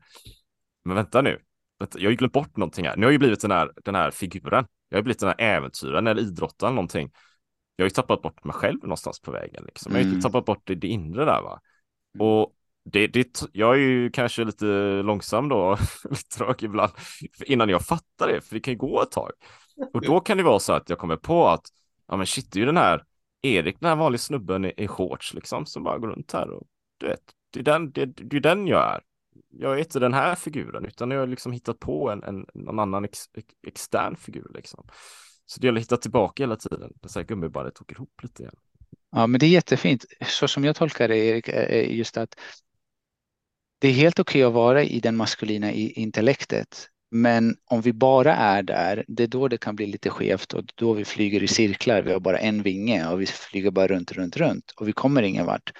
[0.84, 1.40] men vänta nu,
[1.78, 2.96] jag har ju glömt bort någonting här.
[2.96, 4.66] Nu har jag ju blivit den här, den här figuren.
[4.88, 7.10] Jag har blivit den här äventyraren eller idrottaren någonting.
[7.76, 9.64] Jag har ju tappat bort mig själv någonstans på vägen.
[9.64, 9.92] Liksom.
[9.92, 10.20] Jag har ju mm.
[10.20, 11.60] tappat bort det, det inre där va.
[12.14, 12.26] Mm.
[12.26, 12.52] Och
[12.84, 14.66] det, det, jag är ju kanske lite
[15.02, 15.78] långsam då,
[16.10, 16.92] lite trög ibland,
[17.46, 19.30] innan jag fattar det, för det kan ju gå ett tag.
[19.94, 21.64] Och då kan det vara så att jag kommer på att,
[22.08, 23.04] ja men shit, det är ju den här
[23.42, 26.66] Erik, den här vanliga snubben i, i shorts liksom, som bara går runt här och
[26.98, 27.20] du vet,
[27.50, 29.00] det är den, det, det är den jag är.
[29.50, 32.78] Jag är inte den här figuren, utan jag har liksom hittat på en, en någon
[32.78, 34.88] annan ex, ex, extern figur liksom.
[35.46, 36.92] Så det gäller att hitta tillbaka hela tiden.
[37.00, 38.54] Det här gummibandet åker ihop lite igen.
[39.10, 40.04] Ja, men det är jättefint.
[40.26, 42.38] Så som jag tolkar det, Erik, är just att
[43.78, 46.88] det är helt okej okay att vara i den maskulina intellektet.
[47.10, 50.64] Men om vi bara är där, det är då det kan bli lite skevt och
[50.74, 52.02] då vi flyger i cirklar.
[52.02, 55.22] Vi har bara en vinge och vi flyger bara runt, runt, runt och vi kommer
[55.22, 55.72] ingen vart.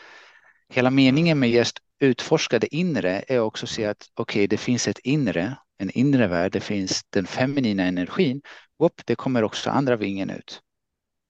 [0.69, 4.57] Hela meningen med just utforska det inre är också att se att okej, okay, det
[4.57, 8.43] finns ett inre, en inre värld, det finns den feminina energin.
[8.79, 10.61] Upp, det kommer också andra vingen ut.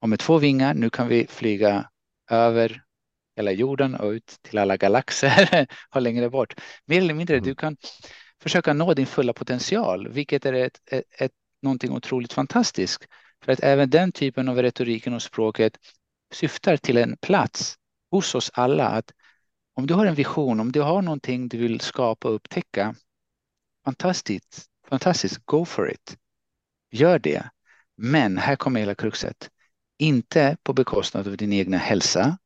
[0.00, 1.88] Och med två vingar, nu kan vi flyga
[2.30, 2.82] över
[3.36, 6.54] hela jorden och ut till alla galaxer och längre bort.
[6.84, 7.48] Mer eller mindre, mm.
[7.48, 7.76] du kan
[8.42, 13.06] försöka nå din fulla potential, vilket är ett, ett, ett, någonting otroligt fantastiskt.
[13.44, 15.78] För att även den typen av retoriken och språket
[16.32, 17.76] syftar till en plats
[18.10, 18.88] hos oss alla.
[18.88, 19.12] Att
[19.74, 22.94] om du har en vision, om du har någonting du vill skapa och upptäcka,
[23.84, 26.16] fantastiskt, fantastiskt, go for it.
[26.90, 27.50] Gör det.
[27.96, 29.50] Men här kommer hela kruxet.
[29.98, 32.38] Inte på bekostnad av din egna hälsa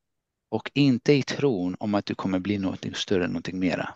[0.49, 3.95] och inte i tron om att du kommer bli något större, någonting mera.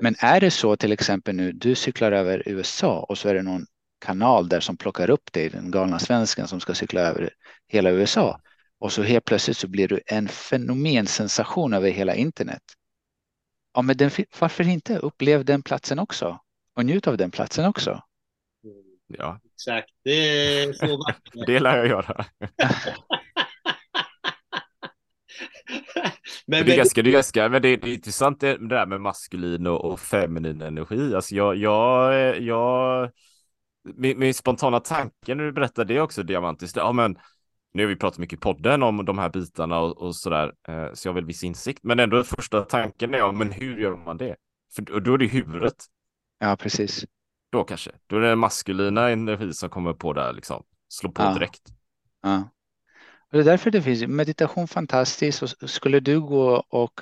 [0.00, 3.42] Men är det så till exempel nu, du cyklar över USA och så är det
[3.42, 3.66] någon
[4.00, 7.30] kanal där som plockar upp dig, den galna svensken som ska cykla över
[7.68, 8.40] hela USA.
[8.78, 12.62] Och så helt plötsligt så blir du en fenomensensation över hela internet.
[13.74, 14.98] Ja, men den, varför inte?
[14.98, 16.40] Upplev den platsen också
[16.74, 18.02] och njut av den platsen också.
[19.06, 19.90] Ja, exakt.
[20.04, 21.46] Det är så vackert.
[21.46, 22.24] det lär jag göra.
[26.46, 28.68] men, det är ganska, det är ganska, men det är, det är intressant det, det
[28.68, 31.14] där med maskulin och, och feminin energi.
[31.14, 33.10] Alltså jag, jag, jag,
[33.94, 37.18] min, min spontana tanke när du berättar det också, Diamantis, det, ja men
[37.74, 40.92] nu har vi pratat mycket i podden om de här bitarna och, och sådär, eh,
[40.92, 43.96] så jag har väl viss insikt, men ändå första tanken är, ja men hur gör
[43.96, 44.36] man det?
[44.74, 45.74] För då är det huvudet.
[46.38, 47.04] Ja, precis.
[47.50, 51.22] Då kanske, då är det den maskulina energi som kommer på där liksom, slå på
[51.22, 51.34] ja.
[51.34, 51.62] direkt.
[52.22, 52.50] Ja.
[53.36, 55.42] Och det är därför det finns meditation fantastiskt.
[55.42, 57.00] Och skulle du gå och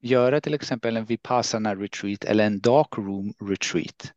[0.00, 4.12] göra till exempel en vipassana retreat eller en dark room retreat.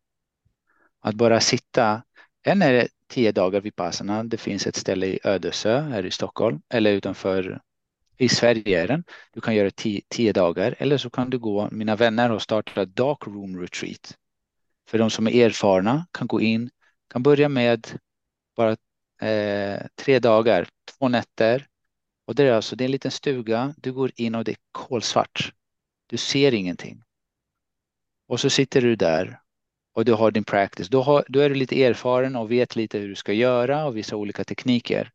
[1.01, 2.03] Att bara sitta.
[2.43, 4.23] En är det tio dagar vipassana.
[4.23, 7.61] Det finns ett ställe i Ödesö här i Stockholm eller utanför
[8.17, 9.03] i Sverige är den.
[9.33, 11.69] Du kan göra tio, tio dagar eller så kan du gå.
[11.71, 14.17] Mina vänner har startat dark room retreat.
[14.89, 16.69] För de som är erfarna kan gå in,
[17.09, 17.87] kan börja med
[18.55, 18.77] bara
[19.21, 21.67] eh, tre dagar, två nätter.
[22.25, 23.73] Och det är alltså det är en liten stuga.
[23.77, 25.53] Du går in och det är kolsvart.
[26.07, 27.03] Du ser ingenting.
[28.27, 29.39] Och så sitter du där
[29.93, 30.89] och du har din practice.
[30.89, 33.97] Då, har, då är du lite erfaren och vet lite hur du ska göra och
[33.97, 35.11] vissa olika tekniker.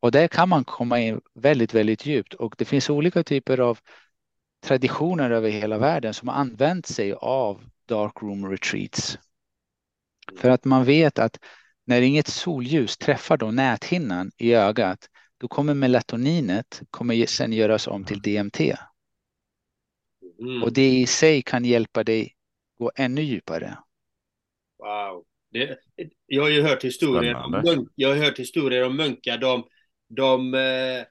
[0.00, 3.78] Och där kan man komma in väldigt, väldigt djupt och det finns olika typer av
[4.60, 9.18] traditioner över hela världen som har använt sig av dark room retreats.
[10.36, 11.38] För att man vet att
[11.88, 18.04] när inget solljus träffar då näthinnan i ögat, då kommer melatoninet kommer sen göras om
[18.04, 18.60] till DMT.
[20.40, 20.62] Mm.
[20.62, 22.34] Och det i sig kan hjälpa dig
[22.78, 23.78] gå ännu djupare.
[24.78, 25.24] Wow.
[25.50, 25.78] Det,
[26.26, 29.38] jag har ju hört historier om, jag har hört historier om munkar.
[29.38, 29.64] De,
[30.08, 31.04] de, eh,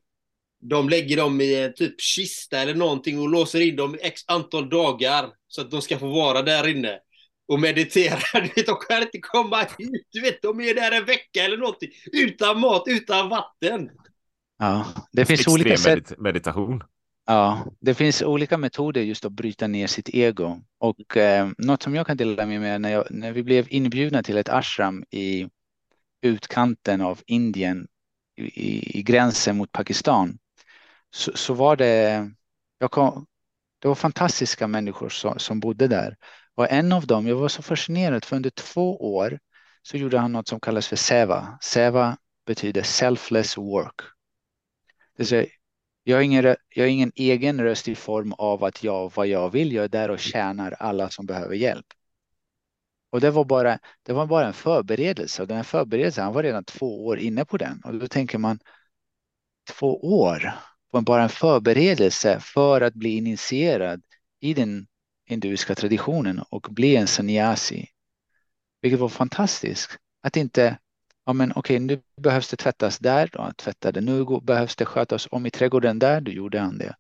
[0.61, 4.69] de lägger dem i en typ kista eller någonting och låser in dem x antal
[4.69, 6.99] dagar så att de ska få vara där inne
[7.47, 8.23] och mediterar.
[8.41, 10.07] Du vet, de kan inte komma ut.
[10.11, 11.89] Du vet, de är där en vecka eller någonting.
[12.13, 13.89] Utan mat, utan vatten.
[14.59, 16.13] Ja, det finns Extrem olika sätt.
[16.17, 16.83] meditation.
[17.25, 20.61] Ja, det finns olika metoder just att bryta ner sitt ego.
[20.79, 24.23] Och eh, något som jag kan dela med mig när, jag, när vi blev inbjudna
[24.23, 25.47] till ett ashram i
[26.21, 27.87] utkanten av Indien
[28.35, 30.39] i, i gränsen mot Pakistan
[31.11, 32.31] så, så var det,
[32.79, 33.25] jag kom,
[33.79, 36.15] det var fantastiska människor som, som bodde där.
[36.57, 39.39] Och en av dem, jag var så fascinerad för under två år
[39.81, 41.57] så gjorde han något som kallas för SEVA.
[41.61, 43.95] SEVA betyder selfless work.
[45.15, 45.47] Det vill säga,
[46.03, 49.49] jag, har ingen, jag har ingen egen röst i form av att jag vad jag
[49.49, 49.73] vill.
[49.73, 51.85] Jag är där och tjänar alla som behöver hjälp.
[53.09, 56.43] Och det var bara, det var bara en förberedelse och den här förberedelsen, han var
[56.43, 58.59] redan två år inne på den och då tänker man
[59.69, 60.51] två år
[60.91, 64.01] på bara en förberedelse för att bli initierad
[64.39, 64.87] i den
[65.27, 67.89] hinduiska traditionen och bli en sannyasi.
[68.81, 69.97] Vilket var fantastiskt.
[70.21, 70.77] Att inte,
[71.25, 74.01] ja men okej, nu behövs det tvättas där, då tvättade.
[74.01, 76.95] Nu behövs det skötas om i trädgården där, då gjorde han det.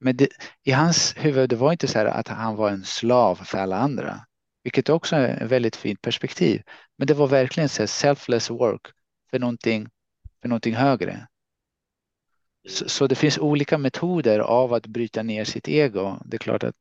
[0.00, 0.28] Men det,
[0.62, 3.76] i hans huvud, det var inte så här att han var en slav för alla
[3.76, 4.26] andra,
[4.62, 6.62] vilket också är ett väldigt fint perspektiv.
[6.98, 8.86] Men det var verkligen så selfless work
[9.30, 9.88] för någonting,
[10.42, 11.26] för någonting högre.
[12.68, 16.16] Så, så, det finns olika metoder av att bryta ner sitt ego.
[16.24, 16.74] Det är klart att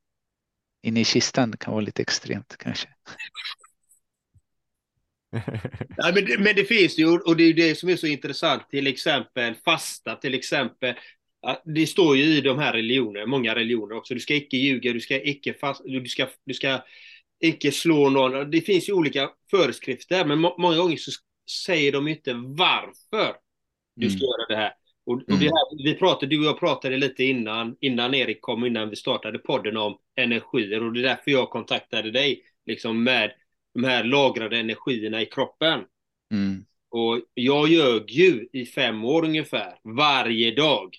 [0.85, 2.87] inne i kistan kan vara lite extremt kanske.
[5.97, 8.69] ja, men, det, men det finns ju, och det är det som är så intressant,
[8.69, 10.95] till exempel fasta, till exempel.
[11.65, 15.01] Det står ju i de här religionerna, många religioner också, du ska icke ljuga, du
[15.01, 16.81] ska icke fast, du ska, du ska
[17.43, 18.51] icke slå någon.
[18.51, 21.11] Det finns ju olika föreskrifter, men må, många gånger så
[21.65, 23.35] säger de inte varför
[23.95, 24.27] du ska mm.
[24.27, 24.73] göra det här.
[25.05, 25.41] Och, och mm.
[25.41, 29.39] här, vi pratade, du och jag pratade lite innan, innan Erik kom, innan vi startade
[29.39, 33.31] podden om energier och det är därför jag kontaktade dig, liksom med
[33.73, 35.83] de här lagrade energierna i kroppen.
[36.31, 36.65] Mm.
[36.89, 40.95] Och jag ljög ju i fem år ungefär, varje dag.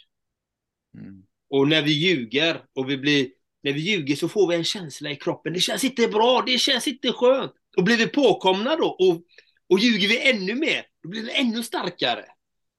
[0.99, 1.23] Mm.
[1.51, 3.29] Och när vi ljuger och vi blir,
[3.63, 5.53] när vi ljuger så får vi en känsla i kroppen.
[5.53, 7.53] Det känns inte bra, det känns inte skönt.
[7.77, 9.23] Och blir vi påkomna då och,
[9.69, 12.25] och ljuger vi ännu mer, då blir det ännu starkare.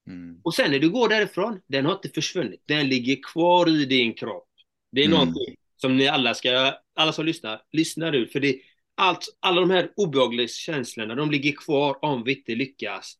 [0.07, 0.41] Mm.
[0.43, 2.63] Och sen när du går därifrån, den har inte försvunnit.
[2.65, 4.49] Den ligger kvar i din kropp.
[4.91, 5.19] Det är mm.
[5.19, 8.31] någonting som ni alla ska, alla som lyssnar, lyssnar ut.
[8.31, 8.59] För det,
[8.95, 13.17] allt, alla de här obehagliga känslorna, de ligger kvar om vi inte lyckas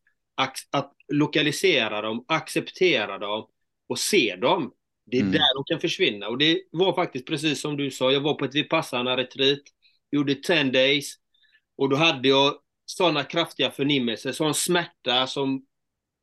[0.70, 3.48] att lokalisera dem, acceptera dem
[3.88, 4.72] och se dem.
[5.06, 5.32] Det är mm.
[5.32, 6.28] där de kan försvinna.
[6.28, 9.60] Och det var faktiskt precis som du sa, jag var på ett Vipassana retreat,
[10.10, 11.14] gjorde 10 days
[11.76, 15.66] och då hade jag sådana kraftiga förnimmelser, sån smärta som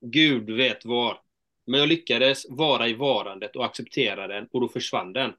[0.05, 1.19] Gud vet var.
[1.67, 5.31] Men jag lyckades vara i varandet och acceptera den och då försvann den.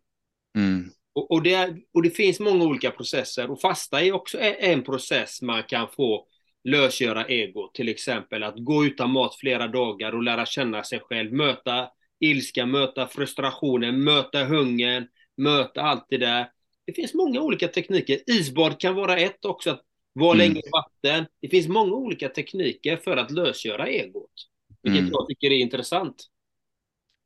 [0.58, 0.90] Mm.
[1.12, 5.42] Och, och, det, och det finns många olika processer och fasta är också en process
[5.42, 6.26] man kan få
[6.64, 7.70] lösgöra ego.
[7.74, 11.32] Till exempel att gå utan mat flera dagar och lära känna sig själv.
[11.32, 11.88] Möta
[12.20, 16.50] ilska, möta frustrationen, möta hungern, möta allt det där.
[16.86, 18.18] Det finns många olika tekniker.
[18.26, 20.38] Isbad kan vara ett också, att vara mm.
[20.38, 21.26] länge i vatten.
[21.40, 24.25] Det finns många olika tekniker för att lösgöra egot.
[24.86, 25.12] Vilket mm.
[25.12, 26.26] jag tycker är intressant.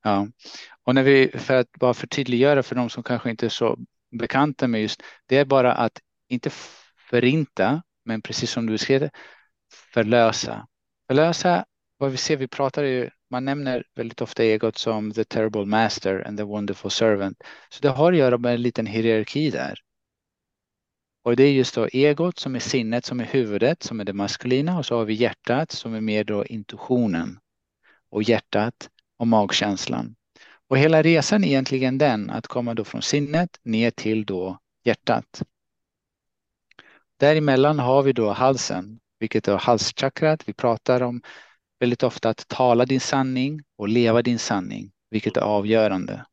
[0.02, 0.28] Ja,
[0.84, 3.78] och när vi, för att bara förtydliggöra för de som kanske inte är så
[4.10, 6.50] bekanta med just, det är bara att inte
[7.10, 9.10] förinta, men precis som du beskrev det,
[9.94, 10.66] förlösa.
[11.06, 11.64] Förlösa,
[11.96, 16.26] vad vi ser, vi pratar ju, man nämner väldigt ofta egot som the terrible master
[16.26, 17.42] and the wonderful servant.
[17.68, 19.78] Så det har att göra med en liten hierarki där.
[21.22, 24.12] Och det är just då egot som är sinnet, som är huvudet, som är det
[24.12, 27.38] maskulina och så har vi hjärtat som är mer då intuitionen
[28.10, 30.14] och hjärtat och magkänslan.
[30.68, 35.42] Och hela resan är egentligen den att komma då från sinnet ner till då hjärtat.
[37.16, 40.48] Däremellan har vi då halsen, vilket är halschakrat.
[40.48, 41.22] Vi pratar om
[41.80, 46.26] väldigt ofta att tala din sanning och leva din sanning, vilket är avgörande.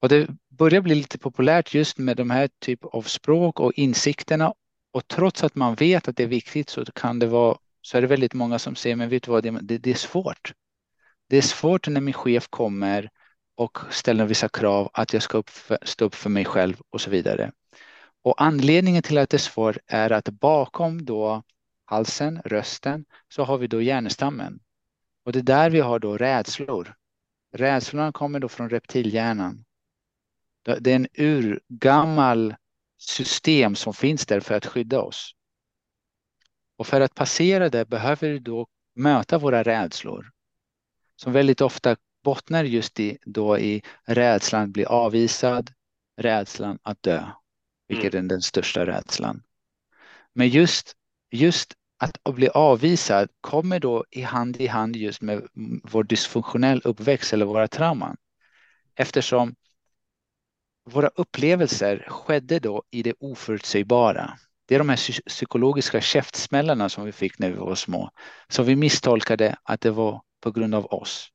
[0.00, 4.54] Och det börjar bli lite populärt just med de här typ av språk och insikterna.
[4.92, 8.00] Och trots att man vet att det är viktigt så kan det vara så är
[8.00, 10.52] det väldigt många som säger, men vet du vad, det, det är svårt.
[11.28, 13.10] Det är svårt när min chef kommer
[13.54, 17.00] och ställer vissa krav att jag ska upp för, stå upp för mig själv och
[17.00, 17.52] så vidare.
[18.22, 21.42] Och anledningen till att det är svårt är att bakom då
[21.84, 24.60] halsen, rösten, så har vi då hjärnstammen.
[25.24, 26.94] Och det är där vi har då rädslor.
[27.52, 29.64] Rädslorna kommer då från reptilhjärnan.
[30.62, 32.54] Det är en urgammal
[32.98, 35.34] system som finns där för att skydda oss.
[36.76, 40.30] Och för att passera det behöver vi då möta våra rädslor
[41.16, 45.70] som väldigt ofta bottnar just i, då i rädslan att bli avvisad,
[46.16, 47.26] rädslan att dö,
[47.88, 48.24] vilket mm.
[48.24, 49.42] är den största rädslan.
[50.32, 50.96] Men just,
[51.30, 55.48] just att bli avvisad kommer då i hand i hand just med
[55.84, 58.16] vår dysfunktionell uppväxt eller våra trauman.
[58.94, 59.54] Eftersom
[60.84, 64.38] våra upplevelser skedde då i det oförutsägbara.
[64.66, 68.10] Det är de här psykologiska käftsmällarna som vi fick när vi var små.
[68.48, 71.28] Som vi misstolkade att det var på grund av oss.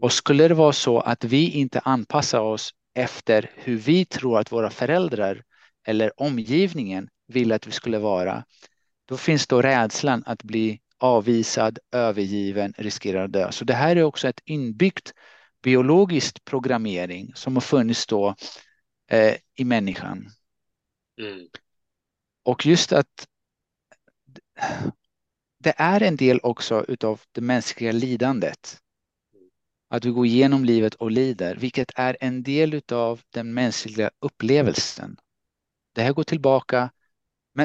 [0.00, 4.52] Och skulle det vara så att vi inte anpassar oss efter hur vi tror att
[4.52, 5.42] våra föräldrar
[5.86, 8.44] eller omgivningen vill att vi skulle vara,
[9.08, 13.52] då finns då rädslan att bli avvisad, övergiven, riskerar att dö.
[13.52, 15.12] Så det här är också ett inbyggt
[15.62, 18.34] biologiskt programmering som har funnits då
[19.10, 20.26] eh, i människan.
[21.20, 21.48] Mm.
[22.46, 23.26] Och just att
[25.58, 28.78] det är en del också utav det mänskliga lidandet.
[29.88, 35.16] Att vi går igenom livet och lider, vilket är en del utav den mänskliga upplevelsen.
[35.94, 36.90] Det här går tillbaka,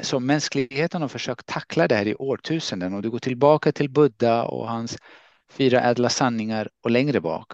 [0.02, 4.44] så mänskligheten har försökt tackla det här i årtusenden och det går tillbaka till Buddha
[4.44, 4.98] och hans
[5.50, 7.52] fyra ädla sanningar och längre bak.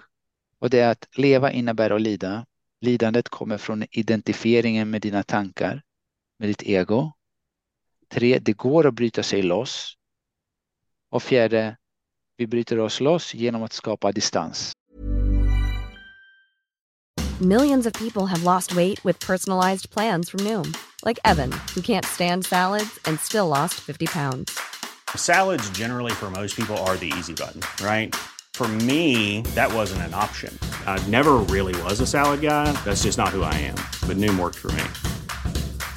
[0.59, 2.45] Och det är att leva innebär att lida.
[2.81, 5.83] Lidandet kommer från identifieringen med dina tankar,
[6.39, 7.16] med ditt ego.
[8.13, 9.93] Tre, det går att bryta sig loss.
[11.11, 11.77] Och fjärde,
[12.37, 14.73] vi bryter oss loss genom att skapa distans.
[17.41, 20.73] Millions of people have lost weight with personalized plans from Noom.
[21.05, 24.59] Like Evan, who can't stand salads and still lost 50 pounds.
[25.15, 28.15] Salads generally for most people are the easy button, right?
[28.53, 30.51] For me, that wasn't an option.
[30.87, 32.71] I never really was a salad guy.
[32.83, 33.75] That's just not who I am.
[34.07, 34.83] But Noom worked for me.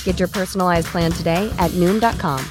[0.04, 2.44] Get your personalized plan today at Noom.com.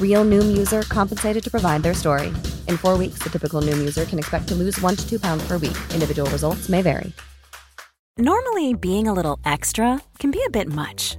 [0.00, 2.28] Real Noom user compensated to provide their story.
[2.66, 5.46] In four weeks, the typical Noom user can expect to lose one to two pounds
[5.46, 5.76] per week.
[5.92, 7.12] Individual results may vary.
[8.18, 11.18] Normally, being a little extra can be a bit much.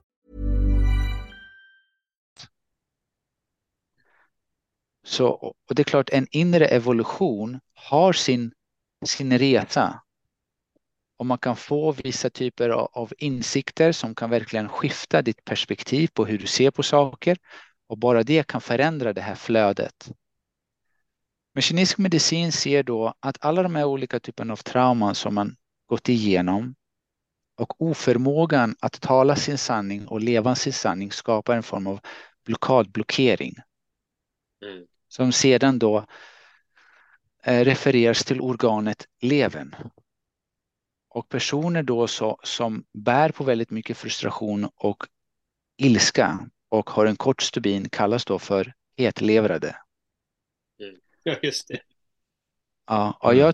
[5.03, 8.53] Så, och det är klart, en inre evolution har sin,
[9.05, 10.01] sin resa.
[11.17, 16.09] Och man kan få vissa typer av, av insikter som kan verkligen skifta ditt perspektiv
[16.13, 17.37] på hur du ser på saker.
[17.87, 20.11] Och bara det kan förändra det här flödet.
[21.53, 25.55] Men kinesisk medicin ser då att alla de här olika typerna av trauman som man
[25.85, 26.75] gått igenom
[27.57, 31.99] och oförmågan att tala sin sanning och leva sin sanning skapar en form av
[32.45, 33.55] blockad, blockering.
[34.63, 36.05] Mm som sedan då
[37.43, 39.75] eh, refereras till organet levern.
[41.09, 45.03] Och personer då så, som bär på väldigt mycket frustration och
[45.77, 46.39] ilska
[46.69, 49.75] och har en kort stubin kallas då för hetlevrade.
[50.79, 50.95] Mm.
[51.23, 51.81] Ja, just det.
[52.87, 53.53] Ja, och, jag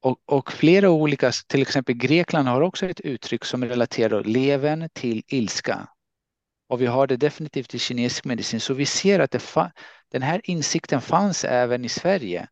[0.00, 5.22] och, och flera olika, till exempel Grekland har också ett uttryck som relaterar levern till
[5.26, 5.88] ilska.
[6.68, 9.34] Och vi har det definitivt i kinesisk medicin, så vi ser att
[10.10, 12.48] den här insikten fanns även i Sverige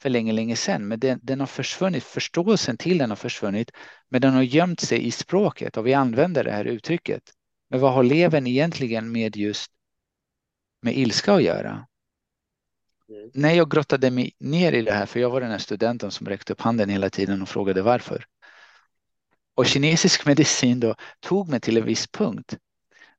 [0.00, 2.04] för länge, länge sedan, men den, den, har försvunnit.
[2.04, 3.70] Förståelsen till den har försvunnit,
[4.08, 7.22] men den har gömt sig i språket och vi använder det här uttrycket.
[7.70, 9.70] Men vad har levern egentligen med just
[10.82, 11.86] med ilska att göra?
[13.08, 13.30] Mm.
[13.34, 16.26] När jag grottade mig ner i det här, för jag var den här studenten som
[16.26, 18.24] räckte upp handen hela tiden och frågade varför.
[19.54, 22.56] Och kinesisk medicin då tog mig till en viss punkt.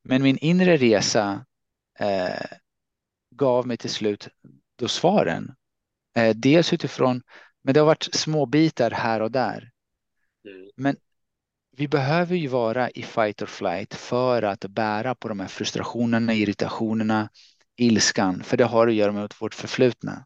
[0.04, 1.46] Men min inre resa
[2.00, 2.46] eh,
[3.36, 4.28] gav mig till slut
[4.76, 5.56] då svaren.
[6.16, 7.22] Eh, dels utifrån,
[7.64, 9.72] men det har varit små bitar här och där.
[10.46, 10.70] Mm.
[10.76, 10.96] Men
[11.78, 16.34] vi behöver ju vara i fight or flight för att bära på de här frustrationerna,
[16.34, 17.30] irritationerna,
[17.76, 20.26] ilskan, för det har att göra med vårt förflutna.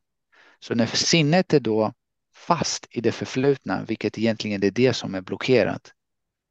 [0.59, 1.93] Så när sinnet är då
[2.35, 5.93] fast i det förflutna, vilket egentligen är det som är blockerat,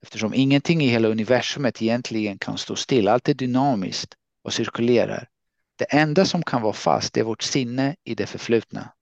[0.04, 5.28] eftersom ingenting i hela universumet egentligen kan stå still, allt är dynamiskt och cirkulerar.
[5.76, 8.92] Det enda som kan vara fast är vårt sinne i det förflutna.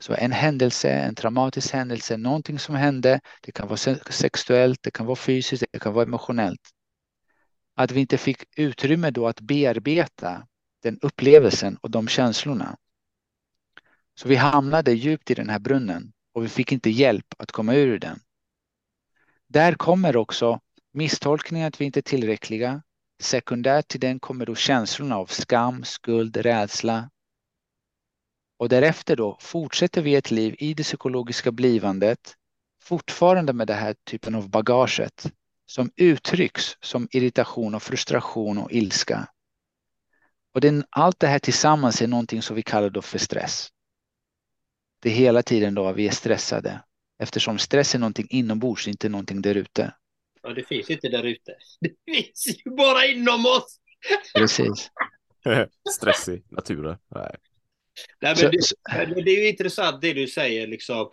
[0.00, 3.76] Så en händelse, en traumatisk händelse, någonting som hände, det kan vara
[4.10, 6.70] sexuellt, det kan vara fysiskt, det kan vara emotionellt.
[7.74, 10.46] Att vi inte fick utrymme då att bearbeta
[10.82, 12.76] den upplevelsen och de känslorna.
[14.14, 17.74] Så vi hamnade djupt i den här brunnen och vi fick inte hjälp att komma
[17.74, 18.20] ur den.
[19.48, 20.60] Där kommer också
[20.92, 22.82] misstolkningen att vi inte är tillräckliga,
[23.22, 27.10] Sekundärt till den kommer då känslorna av skam, skuld, rädsla.
[28.58, 32.36] Och därefter då fortsätter vi ett liv i det psykologiska blivandet
[32.82, 35.32] fortfarande med den här typen av bagaget
[35.66, 39.28] som uttrycks som irritation och frustration och ilska.
[40.54, 43.68] Och den, allt det här tillsammans är någonting som vi kallar då för stress.
[45.02, 46.82] Det är hela tiden då vi är stressade
[47.18, 49.94] eftersom stress är någonting inombords, inte någonting där ute.
[50.42, 51.56] Ja, det finns inte där ute.
[51.80, 53.80] Det finns ju bara inom oss.
[54.34, 54.90] Precis.
[55.94, 56.96] Stressig naturen.
[57.14, 57.36] Nej.
[58.20, 61.10] Nej, men det, det är ju intressant det du säger, liksom.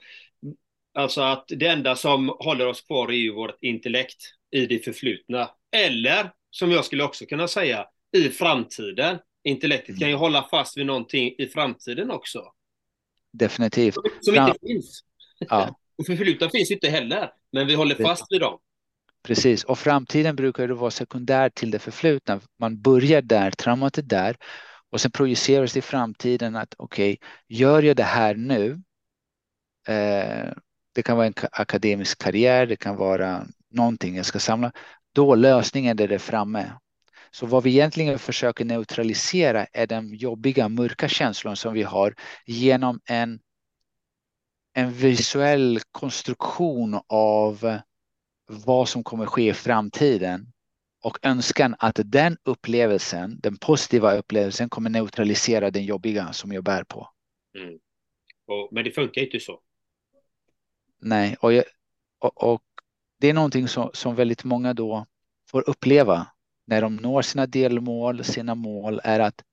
[0.94, 4.18] Alltså att det enda som håller oss kvar är ju vårt intellekt
[4.52, 5.50] i det förflutna.
[5.72, 7.88] Eller, som jag skulle också kunna säga,
[8.18, 9.18] i framtiden.
[9.44, 12.44] intellektet kan ju hålla fast vid någonting i framtiden också.
[13.34, 13.94] Definitivt.
[13.94, 14.48] Som, som Fram...
[14.48, 15.04] inte finns.
[15.40, 15.80] Ja.
[15.98, 18.60] Och förflutna finns inte heller, men vi håller fast vid dem.
[19.24, 22.42] Precis, och framtiden brukar det vara sekundär till det förflutna.
[22.60, 24.38] Man börjar där, traumat är där
[24.92, 28.82] och sen projiceras det i framtiden att okej, okay, gör jag det här nu?
[29.88, 30.52] Eh,
[30.96, 34.72] det kan vara en akademisk karriär, det kan vara någonting jag ska samla.
[35.14, 36.72] Då lösningen är det framme.
[37.32, 42.16] Så vad vi egentligen försöker neutralisera är den jobbiga, mörka känslan som vi har
[42.46, 43.40] genom en,
[44.78, 47.80] en visuell konstruktion av
[48.48, 50.54] vad som kommer ske i framtiden
[51.04, 56.84] och önskan att den upplevelsen, den positiva upplevelsen kommer neutralisera den jobbiga som jag bär
[56.84, 57.10] på.
[57.58, 57.80] Mm.
[58.48, 59.62] Och, men det funkar inte så.
[61.02, 61.66] Nej, och, jag,
[62.20, 62.64] och, och,
[63.20, 65.06] det är någonting som, som väldigt många då
[65.50, 66.28] får uppleva
[66.66, 69.44] när de når sina delmål, sina mål är att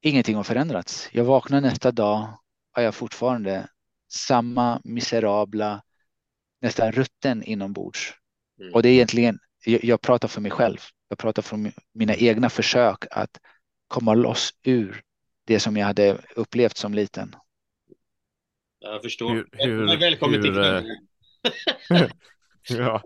[0.00, 1.08] ingenting har förändrats.
[1.12, 2.38] Jag vaknar nästa dag
[2.76, 3.68] och jag fortfarande
[4.12, 5.82] samma miserabla,
[6.60, 8.14] nästan rutten inombords.
[8.60, 8.74] Mm.
[8.74, 10.78] Och det är egentligen, jag, jag pratar för mig själv.
[11.08, 13.40] Jag pratar från mina egna försök att
[13.88, 15.02] komma loss ur
[15.46, 17.36] det som jag hade upplevt som liten.
[18.78, 19.34] Jag förstår.
[19.34, 20.88] Hur, hur, Välkommen hur, till
[21.98, 22.08] eh,
[22.78, 23.02] ja.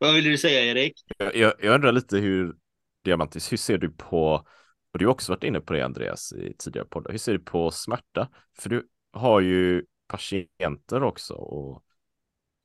[0.00, 0.92] Vad vill du säga Erik?
[1.18, 2.56] Jag, jag undrar lite hur,
[3.04, 4.46] Diamantis, hur ser du på,
[4.92, 7.38] och du har också varit inne på det Andreas i tidigare poddar, hur ser du
[7.38, 8.28] på smärta?
[8.58, 11.82] För du har ju patienter också och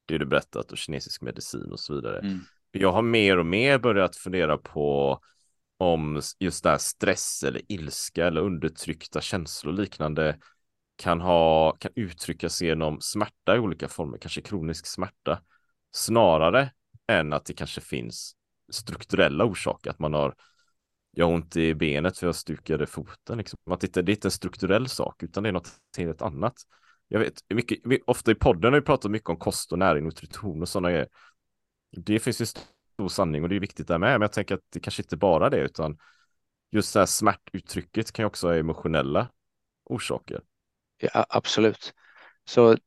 [0.06, 2.20] det du berättat och kinesisk medicin och så vidare.
[2.20, 2.40] Mm.
[2.72, 5.20] Jag har mer och mer börjat fundera på
[5.78, 10.38] om just det här stress eller ilska eller undertryckta känslor och liknande
[10.96, 15.42] kan ha, kan uttryckas genom smärta i olika former, kanske kronisk smärta,
[15.92, 16.72] snarare
[17.08, 18.36] än att det kanske finns
[18.72, 20.36] strukturella orsaker, att man har
[21.16, 23.38] jag har ont i benet för jag stukade foten.
[23.38, 23.60] Liksom.
[23.70, 26.54] Att det, det är inte en strukturell sak, utan det är något helt annat.
[27.08, 30.62] Jag vet, mycket, ofta i podden har vi pratat mycket om kost och näring, nutrition
[30.62, 31.08] och sådana grejer.
[31.92, 34.62] Det finns ju stor sanning och det är viktigt där med, men jag tänker att
[34.70, 35.98] det kanske inte bara det, utan
[36.72, 39.28] just det här smärtuttrycket kan ju också ha emotionella
[39.84, 40.42] orsaker.
[40.98, 41.94] Ja, absolut.
[42.46, 42.78] Så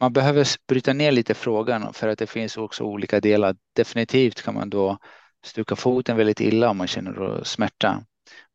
[0.00, 3.56] man behöver bryta ner lite frågan för att det finns också olika delar.
[3.72, 4.98] Definitivt kan man då
[5.44, 8.04] stuka foten väldigt illa om man känner då smärta.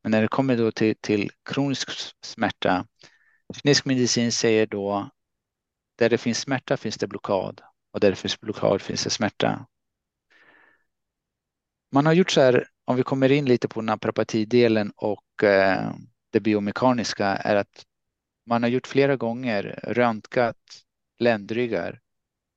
[0.04, 1.90] Men när det kommer då till, till kronisk
[2.26, 2.86] smärta,
[3.56, 5.10] kinesisk medicin säger då
[5.98, 7.62] där det finns smärta finns det blockad
[7.94, 9.66] och där det finns blockad finns det smärta.
[11.92, 15.94] Man har gjort så här, om vi kommer in lite på naprapatidelen och eh,
[16.30, 17.86] det biomekaniska är att
[18.46, 20.58] man har gjort flera gånger röntgat
[21.20, 22.00] ländryggar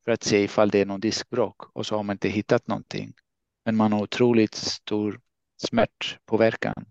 [0.04, 3.12] för att se ifall det är någon diskbråck och så har man inte hittat någonting.
[3.64, 5.20] Men man har otroligt stor
[5.56, 6.86] smärtpåverkan.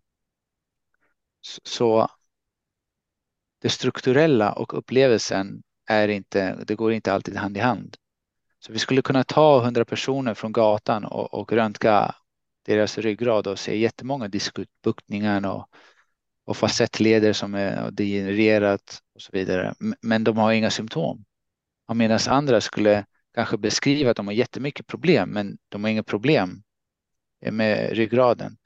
[1.63, 2.07] Så
[3.61, 7.97] det strukturella och upplevelsen är inte, det går inte alltid hand i hand.
[8.59, 12.15] Så vi skulle kunna ta hundra personer från gatan och, och röntga
[12.65, 15.67] deras ryggrad och se jättemånga diskbuktningar och,
[16.45, 19.73] och facettleder som är degenererat och så vidare.
[20.01, 21.25] Men de har inga symptom.
[21.93, 26.63] Medan andra skulle kanske beskriva att de har jättemycket problem, men de har inga problem
[27.51, 28.57] med ryggraden.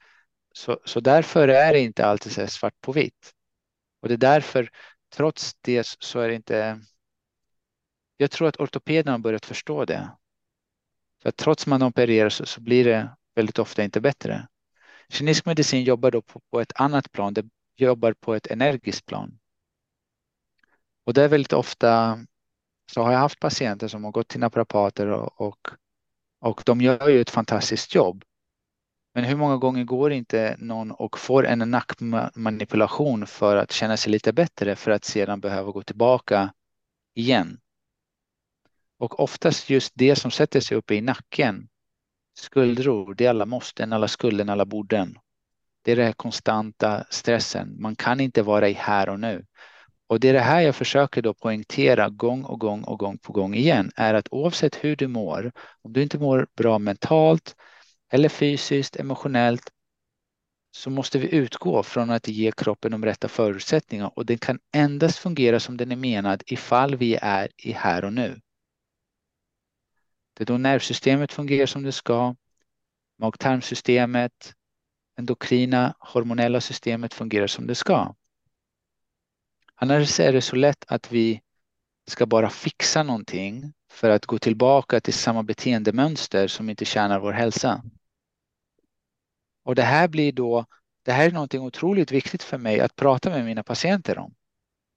[0.52, 3.32] Så, så därför är det inte alltid så svart på vitt.
[4.00, 4.70] Och det är därför,
[5.16, 6.80] trots det, så är det inte.
[8.16, 10.10] Jag tror att ortopederna har börjat förstå det.
[11.22, 14.48] För att trots man opererar så, så blir det väldigt ofta inte bättre.
[15.08, 17.34] Kinesisk medicin jobbar då på, på ett annat plan.
[17.34, 17.46] Det
[17.76, 19.38] jobbar på ett energiskt plan.
[21.04, 22.18] Och det är väldigt ofta
[22.90, 25.68] så har jag haft patienter som har gått till naprapater och, och,
[26.40, 28.24] och de gör ju ett fantastiskt jobb.
[29.14, 34.12] Men hur många gånger går inte någon och får en nackmanipulation för att känna sig
[34.12, 36.52] lite bättre för att sedan behöva gå tillbaka
[37.14, 37.60] igen?
[38.98, 41.68] Och oftast just det som sätter sig uppe i nacken,
[42.34, 45.18] skuldror, det är alla måsten, alla skulden, alla borden.
[45.82, 47.76] Det är den här konstanta stressen.
[47.78, 49.44] Man kan inte vara i här och nu.
[50.08, 53.32] Och det är det här jag försöker då poängtera gång och gång och gång på
[53.32, 55.52] gång igen är att oavsett hur du mår,
[55.82, 57.56] om du inte mår bra mentalt
[58.12, 59.70] eller fysiskt, emotionellt,
[60.70, 65.18] så måste vi utgå från att ge kroppen de rätta förutsättningarna och den kan endast
[65.18, 68.40] fungera som den är menad ifall vi är i här och nu.
[70.34, 72.34] Det är då nervsystemet fungerar som det ska,
[73.18, 74.54] mag-tarmsystemet,
[75.18, 78.14] endokrina, hormonella systemet fungerar som det ska.
[79.80, 81.40] Annars är det så lätt att vi
[82.06, 87.32] ska bara fixa någonting för att gå tillbaka till samma beteendemönster som inte tjänar vår
[87.32, 87.82] hälsa.
[89.64, 90.66] Och det här blir då,
[91.02, 94.34] det här är någonting otroligt viktigt för mig att prata med mina patienter om.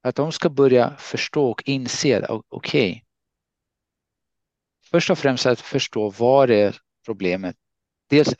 [0.03, 3.01] Att de ska börja förstå och inse, okej, okay,
[4.83, 7.55] först och främst att förstå vad är problemet.
[8.09, 8.35] Dels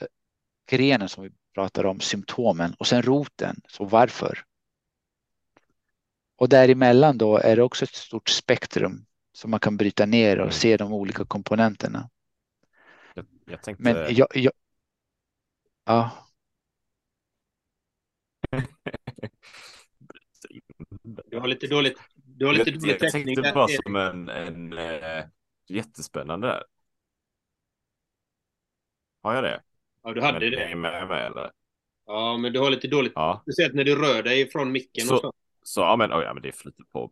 [0.70, 4.44] grenen som vi pratar om, symptomen och sen roten, så varför?
[6.42, 10.44] Och däremellan då är det också ett stort spektrum som man kan bryta ner och
[10.44, 10.52] mm.
[10.52, 12.10] se de olika komponenterna.
[13.16, 13.84] Jag, jag tänkte...
[13.84, 14.54] Men jag, jag...
[15.86, 16.12] Ja.
[21.04, 23.28] Du har lite dåligt, du har lite dålig täckning.
[23.28, 25.26] Jag tänkte bara som en, en äh,
[25.68, 26.64] jättespännande där.
[29.22, 29.62] Har jag det?
[30.04, 30.64] Ja, du hade men, det.
[30.64, 31.52] Är med, med, eller?
[32.06, 33.14] Ja, men du har lite dåligt.
[33.16, 33.40] Ja.
[33.44, 35.08] Speciellt när du rör dig från micken.
[35.08, 35.34] Så, och så
[35.64, 37.12] så ja, men, oh, ja, men det flyter på.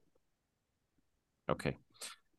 [1.47, 1.69] Okej.
[1.69, 1.73] Okay.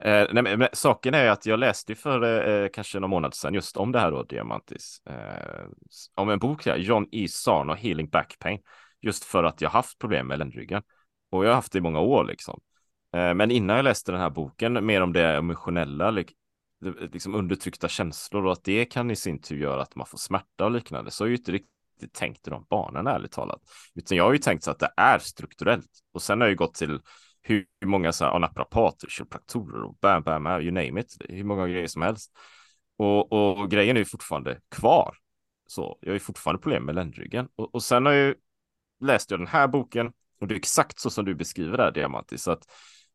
[0.03, 3.77] Eh, nej, men, saken är att jag läste för eh, kanske någon månad sedan just
[3.77, 5.03] om det här då, Diamantis.
[5.07, 5.67] Eh,
[6.15, 7.29] om en bok, här, John E.
[7.29, 8.59] Sarno, Healing Back Pain.
[9.01, 10.83] Just för att jag haft problem med ländryggen.
[11.31, 12.61] Och jag har haft det i många år liksom.
[13.15, 16.11] Eh, men innan jag läste den här boken, mer om det emotionella,
[17.13, 20.65] liksom undertryckta känslor och att det kan i sin tur göra att man får smärta
[20.65, 23.61] och liknande, så är ju inte riktigt tänkt i de banorna ärligt talat.
[23.95, 25.91] Utan jag har ju tänkt så att det är strukturellt.
[26.13, 27.01] Och sen har jag ju gått till
[27.43, 31.87] hur många så här naprapater, kiropraktorer och bam, bam, you name it, hur många grejer
[31.87, 32.33] som helst.
[32.97, 35.17] Och, och grejen är ju fortfarande kvar.
[35.67, 37.49] Så jag har ju fortfarande problem med ländryggen.
[37.57, 38.35] Och, och sen har jag ju
[39.01, 41.91] läst jag den här boken och det är exakt så som du beskriver det här,
[41.91, 42.65] Diamantis, att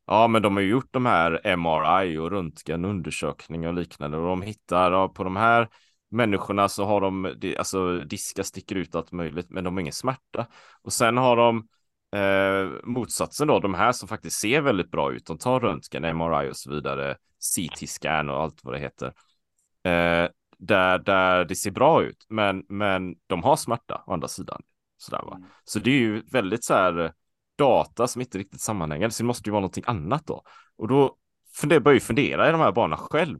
[0.08, 4.42] Ja, men de har ju gjort de här MRI och röntgenundersökningar och liknande och de
[4.42, 5.70] hittar ja, på de här
[6.16, 10.48] människorna så har de alltså diskar sticker ut allt möjligt, men de har ingen smärta.
[10.82, 11.68] Och sen har de
[12.20, 15.26] eh, motsatsen då, de här som faktiskt ser väldigt bra ut.
[15.26, 19.08] De tar röntgen, MRI och så vidare, CT-scan och allt vad det heter.
[19.84, 24.62] Eh, där, där det ser bra ut, men, men de har smärta å andra sidan.
[24.98, 25.36] Sådär, va?
[25.36, 25.50] Mm.
[25.64, 27.14] Så det är ju väldigt så här
[27.58, 30.44] data som inte riktigt sammanhänger, så det måste ju vara någonting annat då.
[30.78, 31.16] Och då
[31.56, 33.40] funder, börjar jag fundera i de här banorna själv.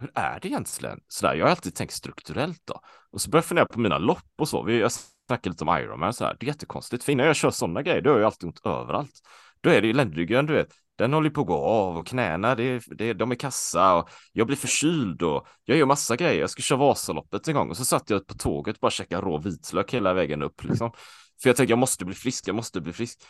[0.00, 1.00] Hur är det egentligen?
[1.08, 2.80] Sådär, jag har alltid tänkt strukturellt då.
[3.10, 4.70] Och så börjar jag fundera på mina lopp och så.
[4.70, 4.92] Jag
[5.28, 6.36] snackar lite om Ironman så här.
[6.40, 9.20] Det är jättekonstigt, för innan jag kör sådana grejer, då har jag alltid ont överallt.
[9.60, 12.54] Då är det ju ländryggen, du vet, den håller på att gå av och knäna,
[12.54, 16.40] det, det, de är kassa och jag blir förkyld och jag gör massa grejer.
[16.40, 19.22] Jag ska köra Vasaloppet en gång och så satt jag på tåget och bara käkade
[19.22, 20.92] rå vitlök hela vägen upp liksom.
[21.42, 23.22] För jag tänkte jag måste bli frisk, jag måste bli frisk.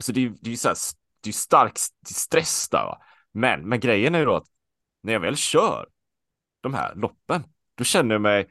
[0.00, 0.76] Så det, det är ju så här,
[1.22, 2.84] det är stark stress där.
[2.84, 2.98] Va?
[3.32, 4.46] Men, men grejen är ju då att
[5.02, 5.86] när jag väl kör
[6.62, 7.44] de här loppen,
[7.74, 8.48] då känner jag mig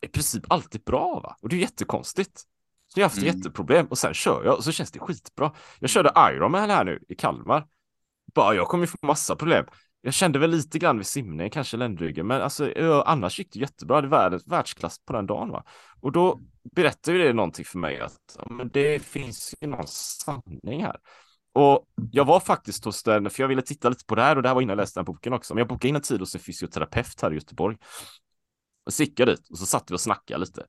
[0.00, 1.20] i princip alltid bra.
[1.20, 1.36] Va?
[1.40, 2.40] Och det är jättekonstigt.
[2.86, 3.36] Så jag har haft mm.
[3.36, 5.52] jätteproblem och sen kör jag och så känns det skitbra.
[5.78, 7.66] Jag körde Ironman här nu i Kalmar.
[8.34, 9.66] Bara jag kommer få massa problem.
[10.00, 12.72] Jag kände väl lite grann vid simningen, kanske ländryggen, men alltså
[13.06, 14.00] annars gick det jättebra.
[14.00, 15.48] Det var världsklass på den dagen.
[15.48, 15.64] Va?
[16.00, 16.40] Och då
[16.74, 20.96] berättar ju det någonting för mig att men det finns ju någon sanning här.
[21.52, 24.42] Och jag var faktiskt hos den, för jag ville titta lite på det här och
[24.42, 25.54] det här var innan jag läste den boken också.
[25.54, 27.76] Men jag bokade in en tid hos en fysioterapeut här i Göteborg.
[28.86, 30.66] Och så gick jag dit och så satt vi och snackade lite.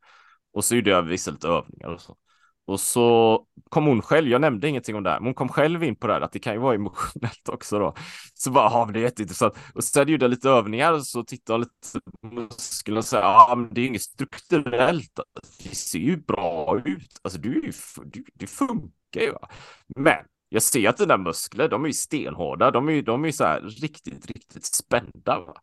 [0.54, 2.18] Och så gjorde jag vissa lite övningar och så.
[2.66, 5.84] Och så kom hon själv, jag nämnde ingenting om det här, men hon kom själv
[5.84, 7.96] in på det här att det kan ju vara emotionellt också då.
[8.34, 9.54] Så bara, ja men det är jätteintressant.
[9.76, 13.56] Och sen gjorde jag lite övningar och så tittade jag lite musklerna och sa, ja
[13.56, 15.20] men det är inget strukturellt.
[15.64, 17.20] Det ser ju bra ut.
[17.22, 17.72] Alltså du
[18.06, 19.34] du, det funkar ju.
[19.96, 22.72] Men jag ser att dina muskler, de är ju stenhårda.
[22.72, 25.40] De är ju, de är ju så här riktigt, riktigt spända.
[25.40, 25.54] Va?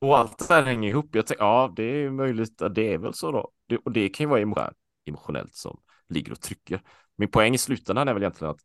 [0.00, 1.14] Och allt det här hänger ihop.
[1.14, 3.50] Jag tänkte, ja det är möjligt, det är väl så då.
[3.66, 4.76] Det, och det kan ju vara emotionellt
[5.08, 6.82] emotionellt som ligger och trycker.
[7.16, 8.60] Min poäng i slutändan är väl egentligen att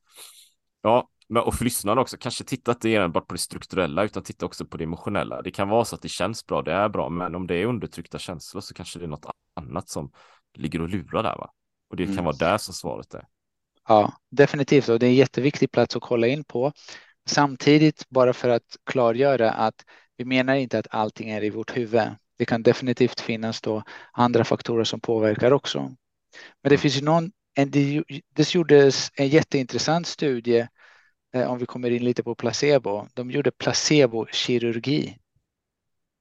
[0.81, 1.09] ja,
[1.45, 4.77] och för lyssnarna också, kanske titta inte enbart på det strukturella utan titta också på
[4.77, 5.41] det emotionella.
[5.41, 7.65] Det kan vara så att det känns bra, det är bra, men om det är
[7.65, 10.11] undertryckta känslor så kanske det är något annat som
[10.53, 11.37] ligger och lurar där.
[11.37, 11.51] Va?
[11.89, 12.25] Och det kan mm.
[12.25, 13.27] vara där som svaret är.
[13.87, 14.89] Ja, definitivt.
[14.89, 16.71] Och det är en jätteviktig plats att kolla in på.
[17.25, 19.85] Samtidigt, bara för att klargöra att
[20.17, 22.01] vi menar inte att allting är i vårt huvud.
[22.37, 25.79] Det kan definitivt finnas då andra faktorer som påverkar också.
[26.63, 27.71] Men det finns ju någon, en,
[28.35, 30.67] det gjordes en jätteintressant studie
[31.33, 33.07] eh, om vi kommer in lite på placebo.
[33.13, 35.17] De gjorde placebokirurgi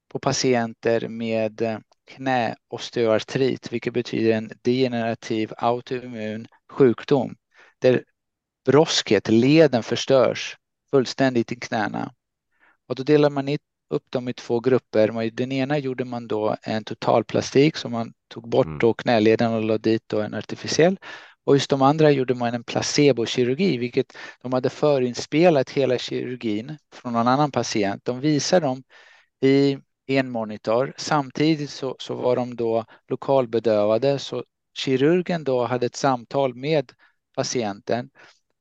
[0.09, 7.37] på patienter med eh, knäosteoartrit, vilket betyder en degenerativ autoimmun sjukdom
[7.83, 8.05] där
[8.65, 10.57] brosket, leden förstörs
[10.91, 12.13] fullständigt i knäna.
[12.89, 13.49] Och då delar man
[13.91, 15.31] upp dem i två grupper.
[15.31, 18.79] Den ena gjorde man då en totalplastik som man tog bort mm.
[18.79, 20.99] då knäleden och la dit då en artificiell.
[21.45, 24.13] Och just de andra gjorde man en placebokirurgi, vilket
[24.43, 28.05] de hade förinspelat hela kirurgin från någon annan patient.
[28.05, 28.83] De visar dem
[29.41, 30.95] i, en monitor.
[30.97, 34.45] Samtidigt så, så var de då lokalbedövade så
[34.79, 36.93] kirurgen då hade ett samtal med
[37.35, 38.11] patienten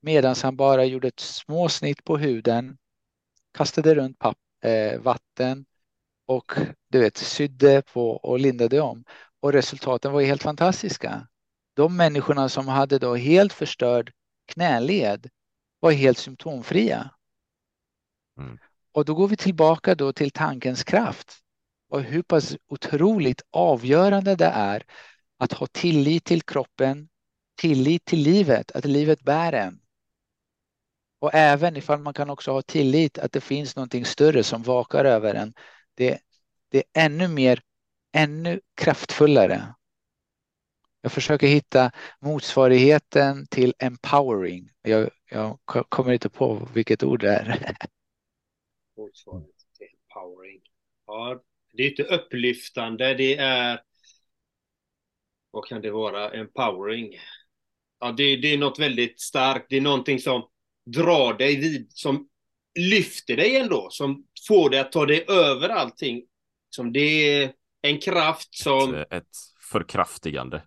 [0.01, 2.77] medan han bara gjorde ett småsnitt på huden,
[3.53, 5.65] kastade runt papp, eh, vatten
[6.25, 6.51] och
[6.89, 9.03] du vet, sydde på och lindade om.
[9.39, 11.27] Och resultaten var helt fantastiska.
[11.73, 14.13] De människorna som hade då helt förstörd
[14.45, 15.29] knäled
[15.79, 17.11] var helt symptomfria.
[18.37, 18.59] Mm.
[18.91, 21.39] Och då går vi tillbaka då till tankens kraft
[21.89, 24.83] och hur pass otroligt avgörande det är
[25.37, 27.09] att ha tillit till kroppen,
[27.61, 29.79] tillit till livet, att livet bär en.
[31.19, 35.05] Och även ifall man kan också ha tillit att det finns någonting större som vakar
[35.05, 35.53] över en.
[35.95, 36.19] Det,
[36.69, 37.61] det är ännu mer,
[38.13, 39.73] ännu kraftfullare.
[41.01, 44.69] Jag försöker hitta motsvarigheten till empowering.
[44.81, 47.45] Jag, jag kommer inte på vilket ord det är.
[48.97, 50.61] Motsvarigheten till empowering.
[51.07, 51.41] Ja,
[51.73, 53.81] det är inte upplyftande, det är...
[55.51, 56.31] Vad kan det vara?
[56.31, 57.17] Empowering.
[58.01, 59.65] Ja, det, det är något väldigt starkt.
[59.69, 60.47] Det är någonting som
[60.85, 62.27] drar dig vid, som
[62.79, 66.23] lyfter dig ändå, som får dig att ta dig över allting.
[66.69, 68.95] Som det är en kraft som...
[68.95, 69.37] Ett, ett
[69.71, 70.63] förkraftigande.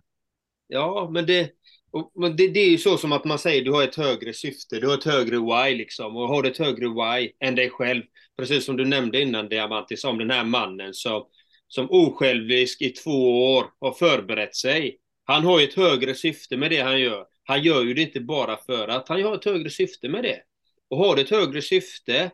[0.67, 1.51] Ja, men det,
[1.91, 4.33] och, men det, det, är ju så som att man säger du har ett högre
[4.33, 6.15] syfte, du har ett högre why liksom.
[6.15, 8.03] Och har du ett högre why än dig själv,
[8.37, 11.25] precis som du nämnde innan Diamantis, om den här mannen som,
[11.67, 14.97] som osjälvisk i två år har förberett sig.
[15.25, 17.25] Han har ju ett högre syfte med det han gör.
[17.43, 20.41] Han gör ju det inte bara för att han har ett högre syfte med det.
[20.89, 22.31] Och har du ett högre syfte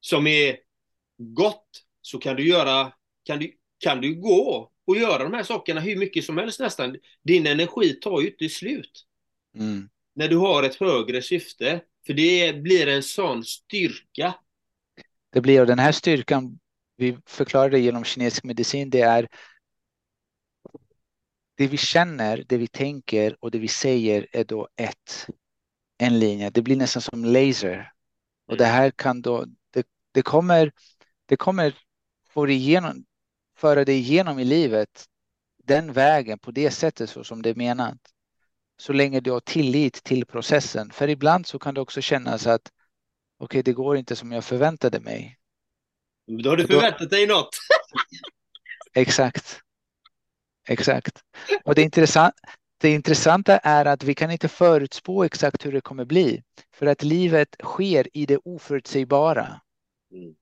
[0.00, 0.56] som är
[1.18, 2.92] gott så kan du göra,
[3.24, 6.96] kan du, kan du gå och göra de här sakerna hur mycket som helst nästan.
[7.24, 9.06] Din energi tar ju inte slut.
[9.54, 9.88] Mm.
[10.14, 11.80] När du har ett högre syfte.
[12.06, 14.34] För det blir en sån styrka.
[15.32, 16.58] Det blir, och den här styrkan,
[16.96, 19.28] vi förklarar det genom kinesisk medicin, det är
[21.56, 25.26] det vi känner, det vi tänker och det vi säger är då ett,
[25.98, 26.50] en linje.
[26.50, 27.92] Det blir nästan som laser.
[28.46, 28.76] Och det mm.
[28.76, 30.72] här kan då, det, det kommer,
[31.26, 31.74] det kommer
[32.28, 33.04] få igenom,
[33.56, 35.04] föra dig igenom i livet
[35.64, 37.98] den vägen på det sättet så som det är menat.
[38.78, 40.90] Så länge du har tillit till processen.
[40.90, 42.62] För ibland så kan det också kännas att
[43.38, 45.38] okej, okay, det går inte som jag förväntade mig.
[46.42, 47.48] Då har du förväntat dig något.
[48.94, 49.62] Exakt.
[50.68, 51.22] Exakt.
[51.64, 52.34] Och det, intressant,
[52.80, 56.42] det intressanta är att vi kan inte förutspå exakt hur det kommer bli.
[56.74, 59.60] För att livet sker i det oförutsägbara.
[60.12, 60.34] Mm.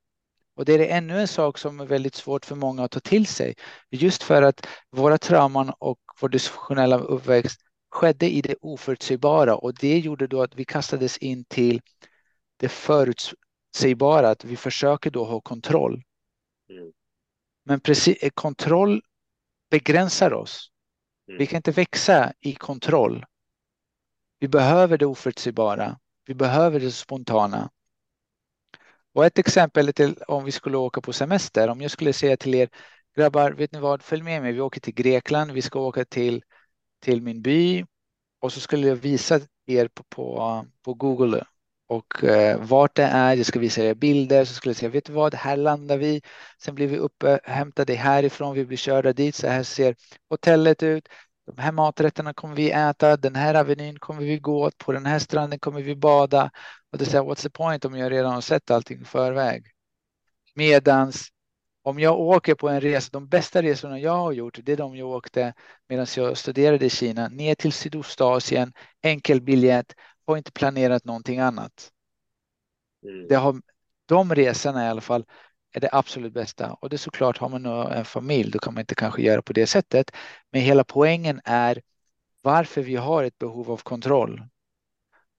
[0.56, 3.26] Och det är ännu en sak som är väldigt svårt för många att ta till
[3.26, 3.54] sig.
[3.90, 7.60] Just för att våra trauman och vår dysfunktionella uppväxt
[7.90, 11.80] skedde i det oförutsägbara och det gjorde då att vi kastades in till
[12.56, 16.02] det förutsägbara, att vi försöker då ha kontroll.
[16.70, 16.92] Mm.
[17.64, 19.02] Men precis, kontroll
[19.74, 20.70] begränsar oss.
[21.28, 21.38] Mm.
[21.38, 23.24] Vi kan inte växa i kontroll.
[24.38, 25.98] Vi behöver det oförutsägbara.
[26.26, 27.70] Vi behöver det spontana.
[29.14, 31.68] Och ett exempel till om vi skulle åka på semester.
[31.68, 32.68] Om jag skulle säga till er
[33.16, 34.52] grabbar, vet ni vad, följ med mig.
[34.52, 35.52] Vi åker till Grekland.
[35.52, 36.42] Vi ska åka till,
[37.00, 37.84] till min by
[38.40, 41.44] och så skulle jag visa er på, på, på Google
[41.86, 43.36] och eh, vart det är.
[43.36, 46.22] Jag ska visa er bilder så skulle jag säga, vet du vad, här landar vi.
[46.62, 49.34] Sen blir vi upphämtade härifrån, vi blir körda dit.
[49.34, 49.96] Så här ser
[50.28, 51.08] hotellet ut.
[51.46, 53.16] De här maträtterna kommer vi äta.
[53.16, 54.78] Den här avenyn kommer vi gå åt.
[54.78, 56.50] På den här stranden kommer vi bada.
[56.92, 59.64] Och det säger, what's the point om jag redan har sett allting i förväg?
[60.54, 61.28] Medans
[61.84, 64.96] om jag åker på en resa, de bästa resorna jag har gjort, det är de
[64.96, 65.54] jag åkte
[65.88, 68.72] medan jag studerade i Kina, ner till Sydostasien,
[69.02, 69.94] enkel biljett,
[70.26, 71.92] har inte planerat någonting annat.
[73.02, 73.28] Mm.
[73.28, 73.62] Det har,
[74.06, 75.24] de resorna i alla fall
[75.72, 76.72] är det absolut bästa.
[76.72, 79.52] Och det är såklart, har man en familj, då kan man inte kanske göra på
[79.52, 80.10] det sättet.
[80.50, 81.82] Men hela poängen är
[82.42, 84.42] varför vi har ett behov av kontroll.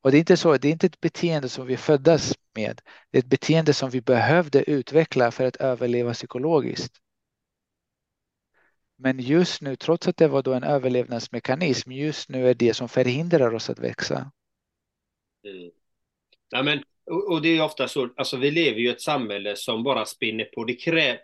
[0.01, 2.81] Och det är inte så, det är inte ett beteende som vi föddes med.
[3.11, 6.93] Det är ett beteende som vi behövde utveckla för att överleva psykologiskt.
[8.97, 12.89] Men just nu, trots att det var då en överlevnadsmekanism, just nu är det som
[12.89, 14.31] förhindrar oss att växa.
[15.45, 15.71] Mm.
[16.49, 19.55] Ja, men, och, och, det är ofta så, alltså vi lever ju i ett samhälle
[19.55, 20.63] som bara spinner på.
[20.63, 21.19] Det, krä,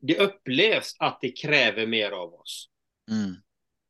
[0.00, 2.68] det upplevs att det kräver mer av oss.
[3.10, 3.34] Mm.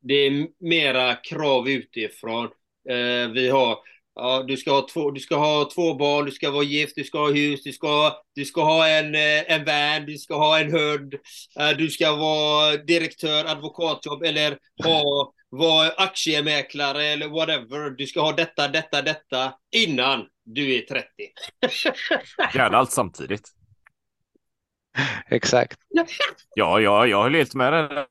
[0.01, 2.45] Det är mera krav utifrån.
[2.89, 3.79] Eh, vi har
[4.17, 7.05] Ja, du ska, ha två, du ska ha två barn, du ska vara gift, du
[7.05, 10.61] ska ha hus, du ska, du ska ha en, eh, en van, du ska ha
[10.61, 11.15] en hund,
[11.61, 17.91] eh, du ska vara direktör, advokatjobb eller ha, vara aktiemäklare eller whatever.
[17.91, 21.09] Du ska ha detta, detta, detta innan du är 30.
[22.55, 23.51] Gärna allt samtidigt.
[25.27, 25.79] Exakt.
[26.55, 28.07] Ja, ja, jag håller helt med dig.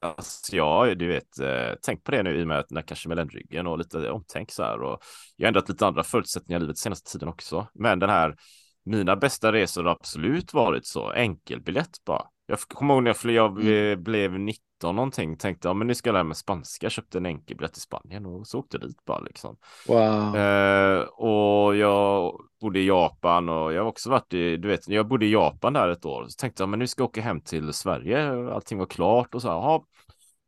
[0.00, 3.08] Alltså, ja, du vet, eh, tänk på det nu i och med att när kanske
[3.08, 5.02] med ländryggen och lite omtänk så här och
[5.36, 7.68] jag har ändrat lite andra förutsättningar i livet senaste tiden också.
[7.74, 8.36] Men den här,
[8.84, 12.26] mina bästa resor har absolut varit så enkelbiljett bara.
[12.50, 14.02] Jag kommer ihåg när jag, jag mm.
[14.02, 17.72] blev 19 någonting, tänkte ja men nu ska jag lära mig spanska, köpte en enkelbiljett
[17.72, 19.56] till Spanien och så åkte jag dit bara liksom.
[19.88, 20.36] Wow.
[20.36, 25.08] Eh, och jag bodde i Japan och jag har också varit i, du vet, jag
[25.08, 27.40] bodde i Japan där ett år, så tänkte jag men nu ska jag åka hem
[27.40, 29.80] till Sverige, allting var klart och så här,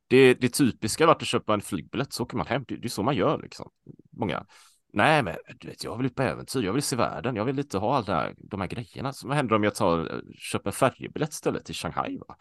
[0.09, 2.89] det, det typiska var att köpa en flygbiljett så åker man hem, det, det är
[2.89, 3.71] så man gör liksom.
[4.17, 4.47] Många
[4.93, 6.63] Nej, men du vet, jag vill ut på äventyr.
[6.63, 7.37] Jag vill se världen.
[7.37, 9.13] Jag vill inte ha alla här, de här grejerna.
[9.13, 12.19] Så vad händer om jag tar, köper en färjebiljett istället till Shanghai?
[12.19, 12.37] Va?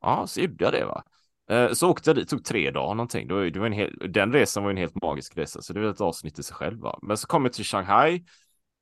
[0.00, 0.84] Ja, så gjorde jag det.
[0.84, 1.04] va.
[1.50, 3.28] Eh, så åkte jag dit, tog tre dagar någonting.
[3.28, 6.00] Det var en hel, den resan var en helt magisk resa, så det var ett
[6.00, 6.80] avsnitt i sig själv.
[6.80, 6.98] Va?
[7.02, 8.24] Men så kom jag till Shanghai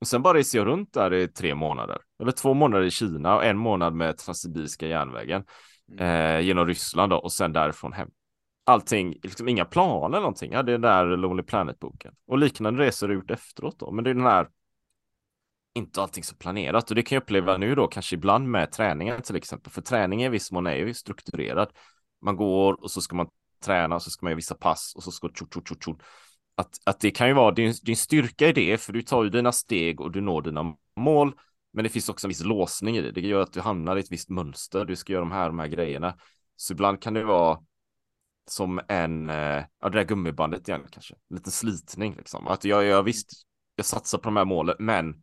[0.00, 1.98] och sen bara reser jag runt där i tre månader.
[2.20, 5.44] Eller två månader i Kina och en månad med Transsibiriska järnvägen
[5.92, 6.06] mm.
[6.06, 8.08] eh, genom Ryssland då, och sen därifrån hem
[8.64, 10.50] allting, liksom inga planer eller någonting.
[10.50, 13.90] Jag hade den där Lonely Planet-boken och liknande resor har gjort efteråt då.
[13.90, 14.48] Men det är den här,
[15.74, 19.22] inte allting så planerat och det kan jag uppleva nu då, kanske ibland med träningen
[19.22, 19.72] till exempel.
[19.72, 21.68] För träningen i viss mån är ju strukturerad.
[22.20, 23.28] Man går och så ska man
[23.64, 25.98] träna och så ska man göra vissa pass och så ska tjo, tjo, tjo, tjo.
[26.56, 29.30] Att, att det kan ju vara din, din styrka i det, för du tar ju
[29.30, 31.32] dina steg och du når dina mål.
[31.72, 33.12] Men det finns också en viss låsning i det.
[33.12, 34.84] Det gör att du hamnar i ett visst mönster.
[34.84, 36.14] Du ska göra de här, de här grejerna.
[36.56, 37.58] Så ibland kan det vara
[38.50, 42.46] som en, eh, ja det där gummibandet igen kanske, en liten slitning liksom.
[42.46, 43.30] Att jag, jag visst,
[43.76, 45.22] jag satsar på de här målen, men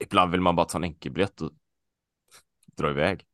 [0.00, 1.52] ibland vill man bara ta en enkelbiljett och
[2.76, 3.24] dra iväg.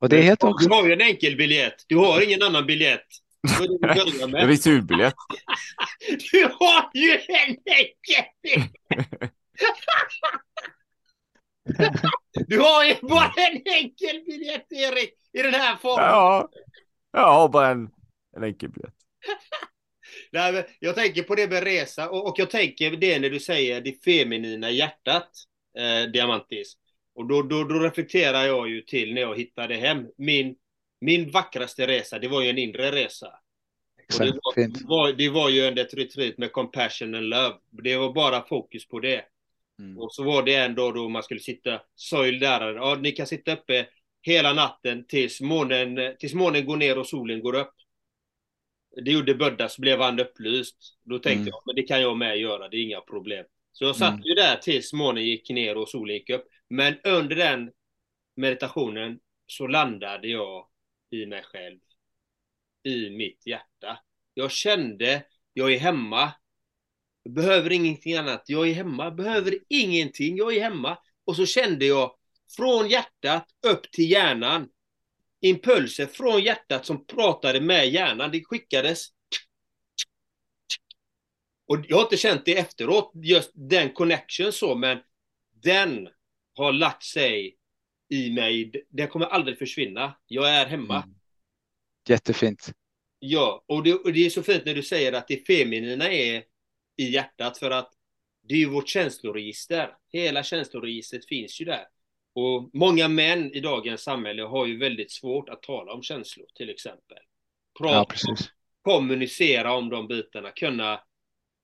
[0.00, 0.68] Och det är helt också...
[0.68, 3.06] Du har ju en enkelbiljett, du har ingen annan biljett.
[3.40, 5.14] Jag har returbiljett.
[6.32, 8.72] du har ju en enkelbiljett!
[12.48, 16.04] du har ju bara en enkelbiljett Erik, i den här formen.
[16.04, 16.48] Ja,
[17.12, 17.90] Ja, bara en,
[18.36, 18.94] en enkel biljett.
[20.32, 23.80] Nej, jag tänker på det med resa och, och, jag tänker det när du säger
[23.80, 25.30] det feminina hjärtat,
[25.78, 26.76] eh, Diamantis.
[27.14, 30.06] Och då, då, då reflekterar jag ju till när jag hittade hem.
[30.16, 30.56] Min,
[31.00, 33.32] min vackraste resa, det var ju en inre resa.
[34.02, 37.54] Exakt, det, var, det, var, det var ju ett retreat med compassion and love.
[37.70, 39.24] Det var bara fokus på det.
[39.78, 39.98] Mm.
[39.98, 43.52] Och så var det ändå då man skulle sitta, söjl där, ja ni kan sitta
[43.52, 43.86] uppe
[44.22, 47.74] hela natten tills månen, tills månen går ner och solen går upp.
[49.04, 50.76] Det gjorde Bödda så blev han upplyst.
[51.02, 51.46] Då tänkte mm.
[51.46, 53.44] jag, men det kan jag med göra, det är inga problem.
[53.72, 54.22] Så jag satt mm.
[54.24, 56.48] ju där tills månen gick ner och solen gick upp.
[56.68, 57.70] Men under den
[58.36, 60.66] meditationen så landade jag
[61.10, 61.78] i mig själv.
[62.82, 63.98] I mitt hjärta.
[64.34, 66.32] Jag kände, jag är hemma.
[67.22, 68.44] Jag behöver ingenting annat.
[68.46, 70.36] Jag är hemma, behöver ingenting.
[70.36, 70.98] Jag är hemma.
[71.24, 72.14] Och så kände jag,
[72.56, 74.68] från hjärtat upp till hjärnan.
[75.40, 78.30] Impulser från hjärtat som pratade med hjärnan.
[78.30, 79.06] Det skickades.
[81.66, 84.98] Och jag har inte känt det efteråt, just den connection så, men
[85.62, 86.08] den
[86.54, 87.56] har lagt sig
[88.08, 88.72] i mig.
[88.88, 90.16] Den kommer aldrig försvinna.
[90.26, 90.96] Jag är hemma.
[90.96, 91.14] Mm.
[92.08, 92.72] Jättefint.
[93.18, 96.44] Ja, och det, och det, är så fint när du säger att det feminina är
[96.96, 97.92] i hjärtat för att
[98.48, 99.96] det är ju vårt känsloregister.
[100.08, 101.86] Hela känsloregistret finns ju där.
[102.34, 106.70] Och många män i dagens samhälle har ju väldigt svårt att tala om känslor till
[106.70, 107.18] exempel.
[107.78, 108.36] Prata, ja,
[108.82, 111.00] kommunicera om de bitarna, kunna,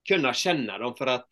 [0.09, 1.29] kunna känna dem för att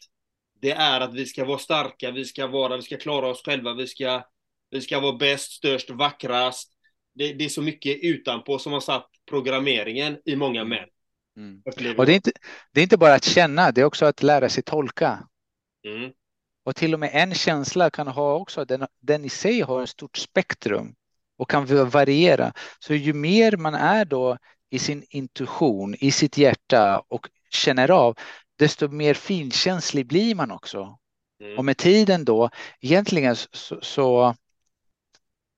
[0.61, 3.74] det är att vi ska vara starka, vi ska vara, vi ska klara oss själva,
[3.74, 4.22] vi ska,
[4.70, 6.72] vi ska vara bäst, störst, vackrast.
[7.14, 10.68] Det, det är så mycket utanpå som har satt programmeringen i många mm.
[10.68, 10.89] män.
[11.37, 11.62] Mm.
[11.99, 12.32] Och det är, inte,
[12.72, 15.28] det är inte bara att känna, det är också att lära sig tolka.
[15.87, 16.12] Mm.
[16.67, 19.89] Och till och med en känsla kan ha också, den, den i sig har ett
[19.89, 20.95] stort spektrum
[21.39, 22.53] och kan variera.
[22.79, 24.39] Så ju mer man är då
[24.71, 28.17] i sin intuition, i sitt hjärta och känner av,
[28.59, 30.99] desto mer finkänslig blir man också.
[31.41, 31.59] Mm.
[31.59, 32.51] Och med tiden då,
[32.81, 34.35] egentligen så, så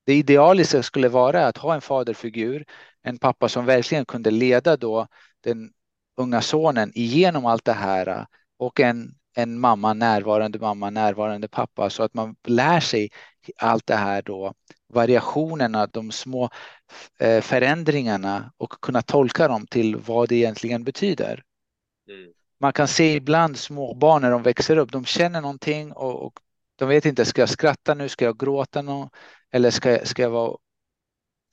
[0.07, 2.65] det idealiska skulle vara att ha en faderfigur,
[3.03, 5.07] en pappa som verkligen kunde leda då
[5.41, 5.73] den
[6.17, 8.27] unga sonen igenom allt det här
[8.59, 13.11] och en en mamma, närvarande mamma, närvarande pappa så att man lär sig
[13.57, 14.55] allt det här då,
[14.89, 16.51] variationerna, de små
[17.19, 21.43] eh, förändringarna och kunna tolka dem till vad det egentligen betyder.
[22.09, 22.33] Mm.
[22.61, 26.41] Man kan se ibland små barn när de växer upp, de känner någonting och, och
[26.77, 29.09] de vet inte, ska jag skratta nu, ska jag gråta nu
[29.51, 30.57] eller ska, ska jag vara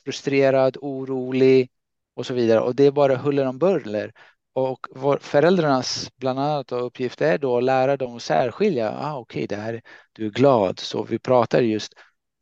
[0.04, 1.70] frustrerad, orolig
[2.14, 2.60] och så vidare.
[2.60, 4.12] Och det är bara huller om buller.
[4.56, 8.92] Och vår, föräldrarnas bland annat uppgift är då att lära dem att särskilja.
[8.92, 9.82] Ah, Okej, okay, det här,
[10.14, 11.94] du är glad, så vi pratar just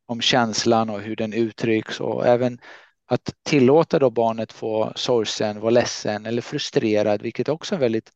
[0.05, 2.59] om känslan och hur den uttrycks och även
[3.05, 8.11] att tillåta då barnet få sorgsen, vara ledsen eller frustrerad, vilket också är väldigt,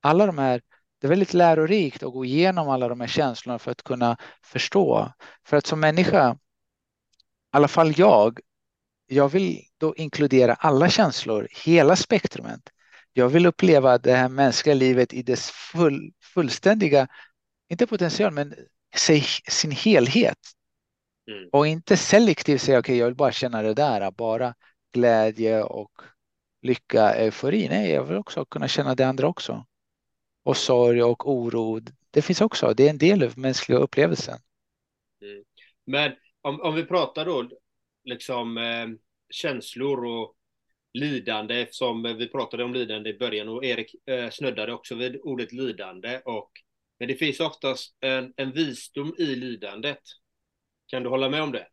[0.00, 0.62] alla de här,
[1.00, 5.12] det är väldigt lärorikt att gå igenom alla de här känslorna för att kunna förstå.
[5.46, 6.36] För att som människa, i
[7.50, 8.40] alla fall jag,
[9.06, 12.60] jag vill då inkludera alla känslor, hela spektrumet.
[13.12, 17.08] Jag vill uppleva det här mänskliga livet i dess full, fullständiga,
[17.68, 18.54] inte potential, men
[19.48, 20.38] sin helhet.
[21.30, 21.48] Mm.
[21.52, 24.54] Och inte selektivt säga okej, okay, jag vill bara känna det där, bara
[24.92, 25.90] glädje och
[26.62, 27.68] lycka, eufori.
[27.68, 29.66] Nej, jag vill också kunna känna det andra också.
[30.44, 31.80] Och sorg och oro.
[32.10, 34.38] Det finns också, det är en del av mänskliga upplevelsen.
[35.22, 35.44] Mm.
[35.84, 37.48] Men om, om vi pratar då
[38.04, 38.88] liksom eh,
[39.30, 40.36] känslor och
[40.94, 45.52] lidande, eftersom vi pratade om lidande i början och Erik eh, snuddade också vid ordet
[45.52, 46.20] lidande.
[46.24, 46.50] Och,
[46.98, 49.98] men det finns oftast en, en visdom i lidandet.
[50.86, 51.66] Kan du hålla med om det?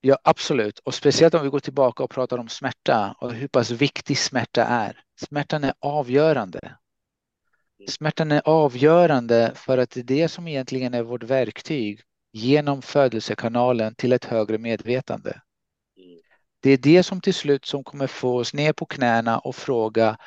[0.00, 0.78] Ja, absolut.
[0.78, 4.64] Och speciellt om vi går tillbaka och pratar om smärta och hur pass viktig smärta
[4.64, 5.04] är.
[5.20, 6.58] Smärtan är avgörande.
[6.58, 7.88] Mm.
[7.88, 12.00] Smärtan är avgörande för att det är det som egentligen är vårt verktyg
[12.32, 15.40] genom födelsekanalen till ett högre medvetande.
[16.60, 20.18] Det är det som till slut som kommer få oss ner på knäna och fråga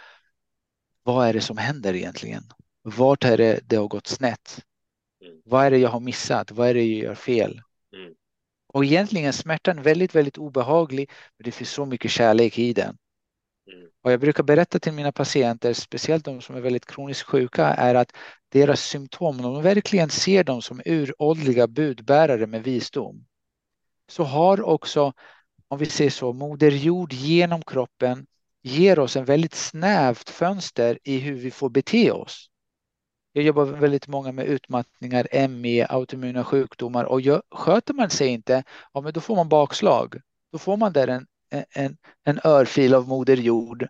[1.03, 2.43] vad är det som händer egentligen?
[2.81, 4.65] Vart är det det har gått snett?
[5.25, 5.41] Mm.
[5.45, 6.51] Vad är det jag har missat?
[6.51, 7.61] Vad är det jag gör fel?
[7.95, 8.13] Mm.
[8.67, 12.97] Och egentligen är smärtan väldigt, väldigt obehaglig, men det finns så mycket kärlek i den.
[13.73, 13.89] Mm.
[14.03, 17.95] Och jag brukar berätta till mina patienter, speciellt de som är väldigt kroniskt sjuka, är
[17.95, 18.15] att
[18.49, 23.25] deras symptom, om de verkligen ser dem som uråldriga budbärare med visdom,
[24.07, 25.13] så har också,
[25.73, 28.25] om vi ser så, Moder Jord genom kroppen
[28.63, 32.49] ger oss en väldigt snävt fönster i hur vi får bete oss.
[33.31, 38.63] Jag jobbar väldigt många med utmattningar, ME, autoimmuna sjukdomar och gör, sköter man sig inte,
[38.93, 40.15] ja, men då får man bakslag.
[40.51, 41.25] Då får man där en,
[41.75, 43.87] en, en örfil av Moder Jord.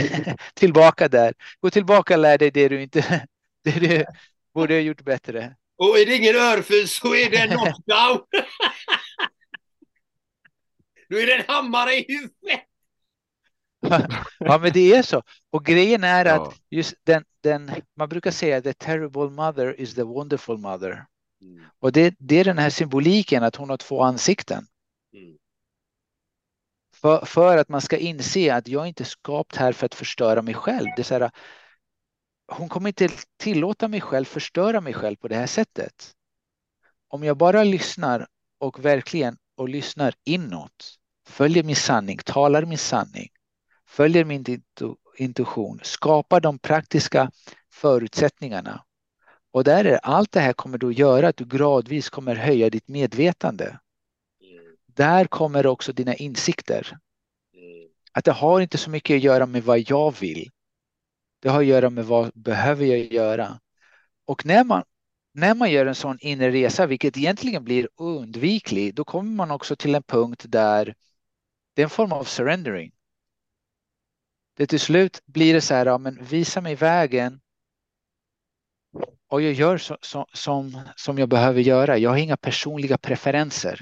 [0.54, 1.34] tillbaka där.
[1.60, 3.26] Gå tillbaka och lär dig det du inte
[3.64, 4.04] det du
[4.54, 5.56] borde ha gjort bättre.
[5.78, 8.20] Och är det ingen örfil så är det en knockdown.
[11.10, 12.60] då är det en hammare i huvudet.
[14.38, 15.22] ja, men det är så.
[15.50, 16.34] Och grejen är ja.
[16.34, 21.06] att just den, den, man brukar säga the terrible mother is the wonderful mother.
[21.42, 21.64] Mm.
[21.78, 24.66] Och det, det är den här symboliken att hon har två ansikten.
[25.14, 25.36] Mm.
[26.94, 30.42] För, för att man ska inse att jag inte är skapt här för att förstöra
[30.42, 30.86] mig själv.
[30.96, 31.30] Det är så här,
[32.52, 36.12] hon kommer inte tillåta mig själv förstöra mig själv på det här sättet.
[37.08, 38.26] Om jag bara lyssnar
[38.58, 40.99] och verkligen och lyssnar inåt,
[41.30, 43.28] följer min sanning, talar min sanning,
[43.86, 44.44] följer min
[45.16, 47.30] intuition, skapar de praktiska
[47.72, 48.84] förutsättningarna.
[49.52, 52.88] Och där är allt det här kommer då göra att du gradvis kommer höja ditt
[52.88, 53.64] medvetande.
[53.64, 54.76] Mm.
[54.86, 56.98] Där kommer också dina insikter.
[57.54, 57.88] Mm.
[58.12, 60.50] Att det har inte så mycket att göra med vad jag vill.
[61.42, 63.60] Det har att göra med vad behöver jag göra.
[64.24, 64.82] Och när man,
[65.34, 69.76] när man gör en sån inre resa, vilket egentligen blir undviklig, då kommer man också
[69.76, 70.94] till en punkt där
[71.80, 72.92] det är en form av surrendering
[74.60, 77.40] det till slut blir det så här, ja, men visa mig vägen.
[79.28, 81.98] Och jag gör så, så, som, som jag behöver göra.
[81.98, 83.80] Jag har inga personliga preferenser.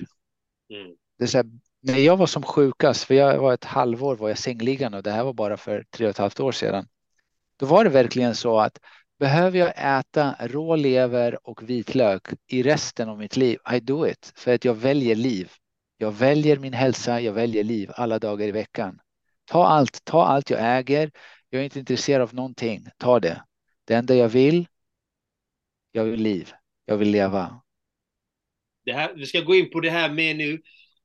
[0.71, 0.97] Mm.
[1.19, 1.47] Det är så här,
[1.83, 5.11] när jag var som sjukast, för jag var ett halvår var jag sängliggande och det
[5.11, 6.89] här var bara för tre och ett halvt år sedan.
[7.57, 8.79] Då var det verkligen så att
[9.19, 14.33] behöver jag äta rå lever och vitlök i resten av mitt liv, I do it.
[14.37, 15.53] För att jag väljer liv.
[16.01, 19.01] Jag väljer min hälsa, jag väljer liv alla dagar i veckan.
[19.45, 21.11] Ta allt, ta allt jag äger.
[21.51, 22.87] Jag är inte intresserad av någonting.
[22.97, 23.43] Ta det.
[23.85, 24.67] Det enda jag vill,
[25.93, 26.53] jag vill liv.
[26.85, 27.61] Jag vill leva.
[28.85, 30.63] Det här, vi ska gå in på det här med nu.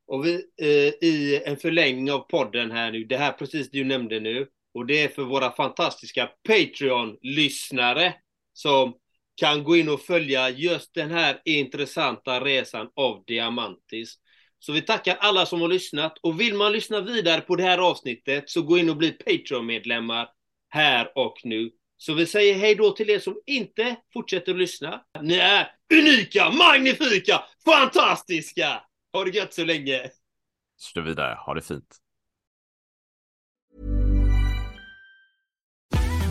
[0.07, 4.19] Och vi, eh, I en förlängning av podden här nu, det här precis du nämnde
[4.19, 4.47] nu.
[4.73, 8.13] Och det är för våra fantastiska Patreon-lyssnare
[8.53, 8.93] som
[9.35, 14.15] kan gå in och följa just den här intressanta resan av Diamantis.
[14.65, 17.77] Så vi tackar alla som har lyssnat och vill man lyssna vidare på det här
[17.77, 20.29] avsnittet så gå in och bli Patreon-medlemmar
[20.69, 21.71] här och nu.
[21.97, 25.01] Så vi säger hej då till er som inte fortsätter att lyssna.
[25.21, 28.83] Ni är unika, magnifika, fantastiska!
[29.13, 30.09] Ha det gött så länge!
[30.79, 32.02] Stå vidare, ha det fint.